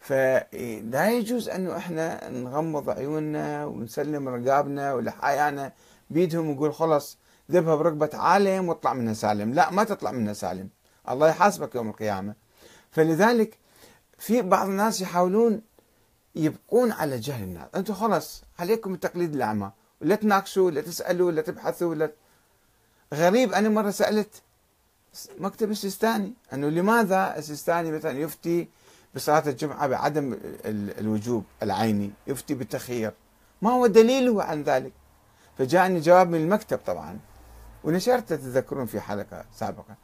فلا 0.00 1.10
يجوز 1.10 1.48
أنه 1.48 1.76
إحنا 1.76 2.30
نغمض 2.30 2.90
عيوننا 2.90 3.64
ونسلم 3.64 4.28
رقابنا 4.28 4.94
ولحايانا 4.94 5.72
بيدهم 6.10 6.50
ونقول 6.50 6.74
خلص 6.74 7.18
ذبها 7.50 7.74
بركبة 7.74 8.10
عالم 8.14 8.68
واطلع 8.68 8.92
منها 8.92 9.12
سالم. 9.14 9.54
لا 9.54 9.70
ما 9.70 9.84
تطلع 9.84 10.12
منها 10.12 10.32
سالم. 10.32 10.68
الله 11.08 11.28
يحاسبك 11.28 11.74
يوم 11.74 11.88
القيامة. 11.88 12.34
فلذلك 12.90 13.58
في 14.18 14.42
بعض 14.42 14.68
الناس 14.68 15.00
يحاولون 15.00 15.62
يبقون 16.34 16.92
على 16.92 17.18
جهل 17.18 17.42
الناس. 17.42 17.68
أنتم 17.74 17.94
خلص 17.94 18.42
عليكم 18.58 18.94
التقليد 18.94 19.34
الأعمى. 19.34 19.70
ولا 20.02 20.14
تناقشوا 20.14 20.66
ولا 20.66 20.80
تسألوا 20.80 21.26
ولا 21.26 21.42
تبحثوا 21.42 21.90
ولا 21.90 22.12
غريب. 23.14 23.52
أنا 23.52 23.68
مرة 23.68 23.90
سألت 23.90 24.42
مكتب 25.38 25.70
السيستاني؟ 25.70 26.32
أنه 26.52 26.68
لماذا 26.68 27.38
السيستاني 27.38 27.92
مثلا 27.92 28.18
يفتي 28.18 28.68
بصلاة 29.14 29.42
الجمعة 29.46 29.86
بعدم 29.86 30.38
الوجوب 30.98 31.44
العيني؟ 31.62 32.10
يفتي 32.26 32.54
بالتخيير. 32.54 33.12
ما 33.62 33.70
هو 33.70 33.86
دليله 33.86 34.42
عن 34.42 34.62
ذلك؟ 34.62 34.92
فجاءني 35.58 36.00
جواب 36.00 36.30
من 36.30 36.40
المكتب 36.40 36.78
طبعا. 36.86 37.18
ونشرت 37.84 38.28
تتذكرون 38.28 38.86
في 38.86 39.00
حلقة 39.00 39.44
سابقة. 39.56 39.94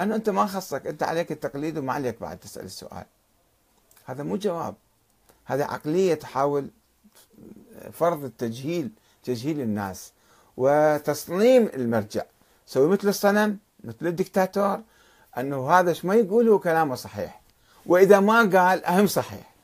أنه 0.00 0.14
أنت 0.14 0.30
ما 0.30 0.46
خصك 0.46 0.86
أنت 0.86 1.02
عليك 1.02 1.32
التقليد 1.32 1.78
وما 1.78 1.92
عليك 1.92 2.20
بعد 2.20 2.38
تسأل 2.38 2.64
السؤال. 2.64 3.04
هذا 4.04 4.22
مو 4.22 4.36
جواب. 4.36 4.74
هذه 5.44 5.64
عقلية 5.64 6.14
تحاول 6.14 6.70
فرض 7.92 8.24
التجهيل 8.24 8.90
تجهيل 9.24 9.60
الناس 9.60 10.12
وتصنيم 10.56 11.70
المرجع. 11.74 12.22
سوي 12.66 12.88
مثل 12.88 13.08
الصنم 13.08 13.58
مثل 13.84 14.06
الدكتاتور 14.06 14.82
أنه 15.38 15.70
هذا 15.70 15.94
ما 16.04 16.14
يقوله 16.14 16.58
كلامه 16.58 16.94
صحيح. 16.94 17.40
وإذا 17.86 18.20
ما 18.20 18.38
قال 18.38 18.84
أهم 18.84 19.06
صحيح. 19.06 19.54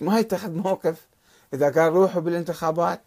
ما 0.00 0.18
يتخذ 0.18 0.50
موقف. 0.50 1.06
إذا 1.54 1.70
قال 1.70 1.92
روحوا 1.92 2.20
بالانتخابات. 2.20 3.00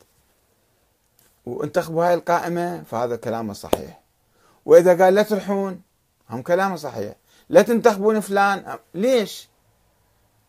وانتخبوا 1.46 2.06
هاي 2.06 2.14
القائمة 2.14 2.84
فهذا 2.84 3.16
كلامه 3.16 3.54
صحيح. 3.54 4.02
وإذا 4.66 5.04
قال 5.04 5.14
لا 5.14 5.24
تروحون 5.24 5.82
هم 6.30 6.42
كلامه 6.42 6.76
صحيح. 6.76 7.16
لا 7.50 7.62
تنتخبون 7.62 8.20
فلان 8.20 8.78
ليش؟ 8.94 9.50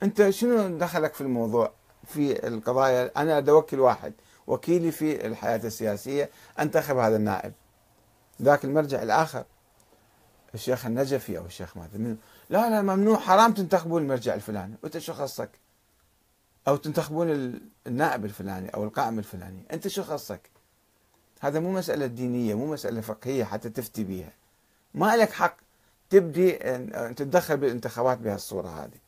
أنت 0.03 0.31
شنو 0.31 0.79
دخلك 0.79 1.15
في 1.15 1.21
الموضوع 1.21 1.73
في 2.05 2.47
القضايا؟ 2.47 3.11
أنا 3.17 3.51
أوكل 3.51 3.81
واحد 3.81 4.13
وكيلي 4.47 4.91
في 4.91 5.27
الحياة 5.27 5.61
السياسية 5.65 6.31
أنتخب 6.61 6.97
هذا 6.97 7.17
النائب. 7.17 7.53
ذاك 8.43 8.65
المرجع 8.65 9.03
الآخر 9.03 9.45
الشيخ 10.55 10.87
النجفي 10.87 11.39
أو 11.39 11.47
الشيخ 11.47 11.77
ماذا 11.77 12.17
لا 12.51 12.71
لا 12.71 12.83
ممنوع 12.83 13.19
حرام 13.19 13.53
تنتخبون 13.53 14.03
المرجع 14.03 14.35
الفلاني. 14.35 14.75
وأنت 14.83 14.99
شو 14.99 15.13
خصك؟ 15.13 15.51
أو 16.69 16.77
تنتخبون 16.77 17.61
النائب 17.87 18.25
الفلاني 18.25 18.69
أو 18.75 18.85
القائم 18.85 19.19
الفلاني. 19.19 19.65
أنت 19.73 19.89
شو 19.89 20.03
خصك؟ 20.03 20.56
هذا 21.41 21.61
مو 21.61 21.73
مسألة 21.73 22.07
دينية 22.07 22.55
مو 22.55 22.73
مسألة 22.73 23.01
فقهية 23.01 23.45
حتى 23.45 23.71
تفتي 23.71 24.05
بها 24.05 24.33
ما 24.95 25.17
لك 25.17 25.33
حق 25.33 25.57
تبدي 26.11 26.57
أن 26.57 27.15
تتدخل 27.17 27.57
بالانتخابات 27.57 28.19
بهالصورة 28.19 28.69
هذه. 28.69 28.99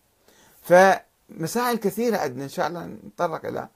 فمسائل 0.62 1.76
كثيرة 1.76 2.16
عندنا 2.16 2.44
إن 2.44 2.48
شاء 2.48 2.66
الله 2.66 2.86
نتطرق 2.86 3.46
إلى 3.46 3.68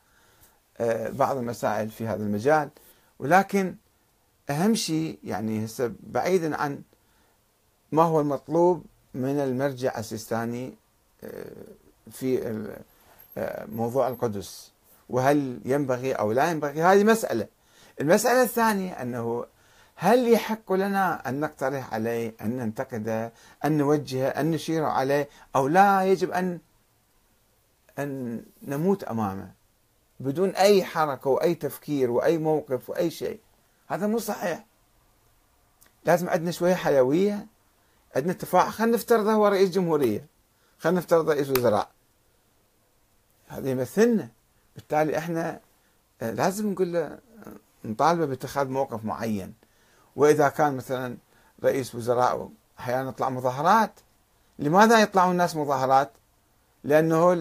آه، 0.80 1.08
بعض 1.08 1.36
المسائل 1.36 1.90
في 1.90 2.06
هذا 2.06 2.22
المجال. 2.22 2.70
ولكن 3.18 3.74
أهم 4.50 4.74
شيء 4.74 5.18
يعني 5.24 5.64
هسه 5.64 5.92
بعيدا 6.00 6.56
عن 6.56 6.82
ما 7.92 8.02
هو 8.02 8.20
المطلوب 8.20 8.84
من 9.14 9.40
المرجع 9.40 9.98
السيستاني 9.98 10.74
آه، 11.24 11.44
في 12.10 12.48
آه، 13.38 13.66
موضوع 13.66 14.08
القدس. 14.08 14.72
وهل 15.08 15.60
ينبغي 15.64 16.12
أو 16.12 16.32
لا 16.32 16.50
ينبغي؟ 16.50 16.82
هذه 16.82 17.04
مسألة. 17.04 17.46
المسألة 18.00 18.42
الثانية 18.42 18.92
أنه 19.02 19.46
هل 19.94 20.28
يحق 20.32 20.72
لنا 20.72 21.28
أن 21.28 21.40
نقترح 21.40 21.94
عليه 21.94 22.34
أن 22.40 22.56
ننتقده 22.56 23.32
أن 23.64 23.78
نوجهه 23.78 24.28
أن 24.28 24.50
نشير 24.50 24.84
عليه 24.84 25.28
أو 25.56 25.68
لا 25.68 26.04
يجب 26.04 26.30
أن 26.30 26.58
أن 27.98 28.42
نموت 28.62 29.04
أمامه 29.04 29.52
بدون 30.20 30.50
أي 30.50 30.84
حركة 30.84 31.30
وأي 31.30 31.54
تفكير 31.54 32.10
وأي 32.10 32.38
موقف 32.38 32.90
وأي 32.90 33.10
شيء؟ 33.10 33.40
هذا 33.88 34.06
مو 34.06 34.18
صحيح. 34.18 34.64
لازم 36.04 36.28
عندنا 36.28 36.50
شوية 36.50 36.74
حيوية 36.74 37.46
عندنا 38.16 38.32
تفاعل 38.32 38.72
خلينا 38.72 38.96
نفترض 38.96 39.26
هو 39.26 39.48
رئيس 39.48 39.70
جمهورية 39.70 40.26
خلينا 40.78 40.98
نفترض 40.98 41.30
رئيس 41.30 41.50
وزراء. 41.50 41.90
هذا 43.48 43.70
يمثلنا 43.70 44.28
بالتالي 44.74 45.18
إحنا 45.18 45.60
آه، 46.22 46.30
لازم 46.30 46.72
نقول 46.72 46.92
له 46.92 47.18
نطالبه 47.84 48.26
باتخاذ 48.26 48.68
موقف 48.68 49.04
معين. 49.04 49.54
وإذا 50.16 50.48
كان 50.48 50.76
مثلا 50.76 51.16
رئيس 51.64 51.94
وزراء 51.94 52.48
أحيانا 52.78 53.08
يطلع 53.08 53.30
مظاهرات 53.30 53.92
لماذا 54.58 55.00
يطلعون 55.00 55.32
الناس 55.32 55.56
مظاهرات؟ 55.56 56.10
لأنه 56.84 57.32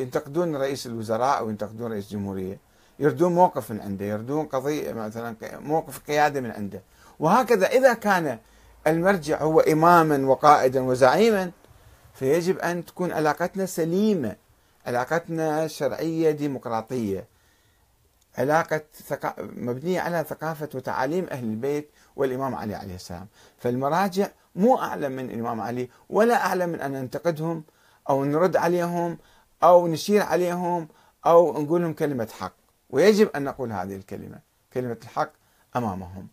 ينتقدون 0.00 0.56
رئيس 0.56 0.86
الوزراء 0.86 1.38
أو 1.38 1.50
ينتقدون 1.50 1.92
رئيس 1.92 2.04
الجمهورية. 2.04 2.58
يردون 2.98 3.34
موقف 3.34 3.70
من 3.70 3.80
عنده 3.80 4.04
يردون 4.04 4.46
قضية 4.46 4.92
مثلا 4.92 5.36
موقف 5.42 5.98
قياده 5.98 6.40
من 6.40 6.50
عنده. 6.50 6.82
وهكذا 7.20 7.66
إذا 7.66 7.94
كان 7.94 8.38
المرجع 8.86 9.42
هو 9.42 9.60
إماما 9.60 10.28
وقائدا 10.28 10.80
وزعيما 10.80 11.50
فيجب 12.14 12.58
أن 12.58 12.84
تكون 12.84 13.12
علاقتنا 13.12 13.66
سليمة 13.66 14.36
علاقتنا 14.86 15.66
شرعية 15.66 16.30
ديمقراطية. 16.30 17.24
علاقة 18.38 18.84
مبنية 19.38 20.00
على 20.00 20.24
ثقافة 20.28 20.68
وتعاليم 20.74 21.26
أهل 21.30 21.44
البيت 21.44 21.90
والإمام 22.16 22.54
علي 22.54 22.74
عليه 22.74 22.94
السلام. 22.94 23.26
فالمراجع 23.58 24.28
مو 24.54 24.78
أعلم 24.78 25.12
من 25.12 25.30
الإمام 25.30 25.60
علي 25.60 25.88
ولا 26.08 26.46
أعلم 26.46 26.68
من 26.68 26.80
أن 26.80 26.92
ننتقدهم 26.92 27.64
أو 28.10 28.24
نرد 28.24 28.56
عليهم 28.56 29.18
أو 29.62 29.88
نشير 29.88 30.22
عليهم 30.22 30.88
أو 31.26 31.62
نقول 31.62 31.82
لهم 31.82 31.92
كلمة 31.92 32.28
حق. 32.38 32.52
ويجب 32.90 33.30
أن 33.36 33.44
نقول 33.44 33.72
هذه 33.72 33.96
الكلمة 33.96 34.38
كلمة 34.72 34.98
الحق 35.02 35.30
أمامهم. 35.76 36.28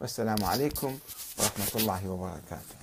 والسلام 0.00 0.44
عليكم 0.44 0.98
ورحمة 1.38 1.82
الله 1.82 2.10
وبركاته. 2.10 2.77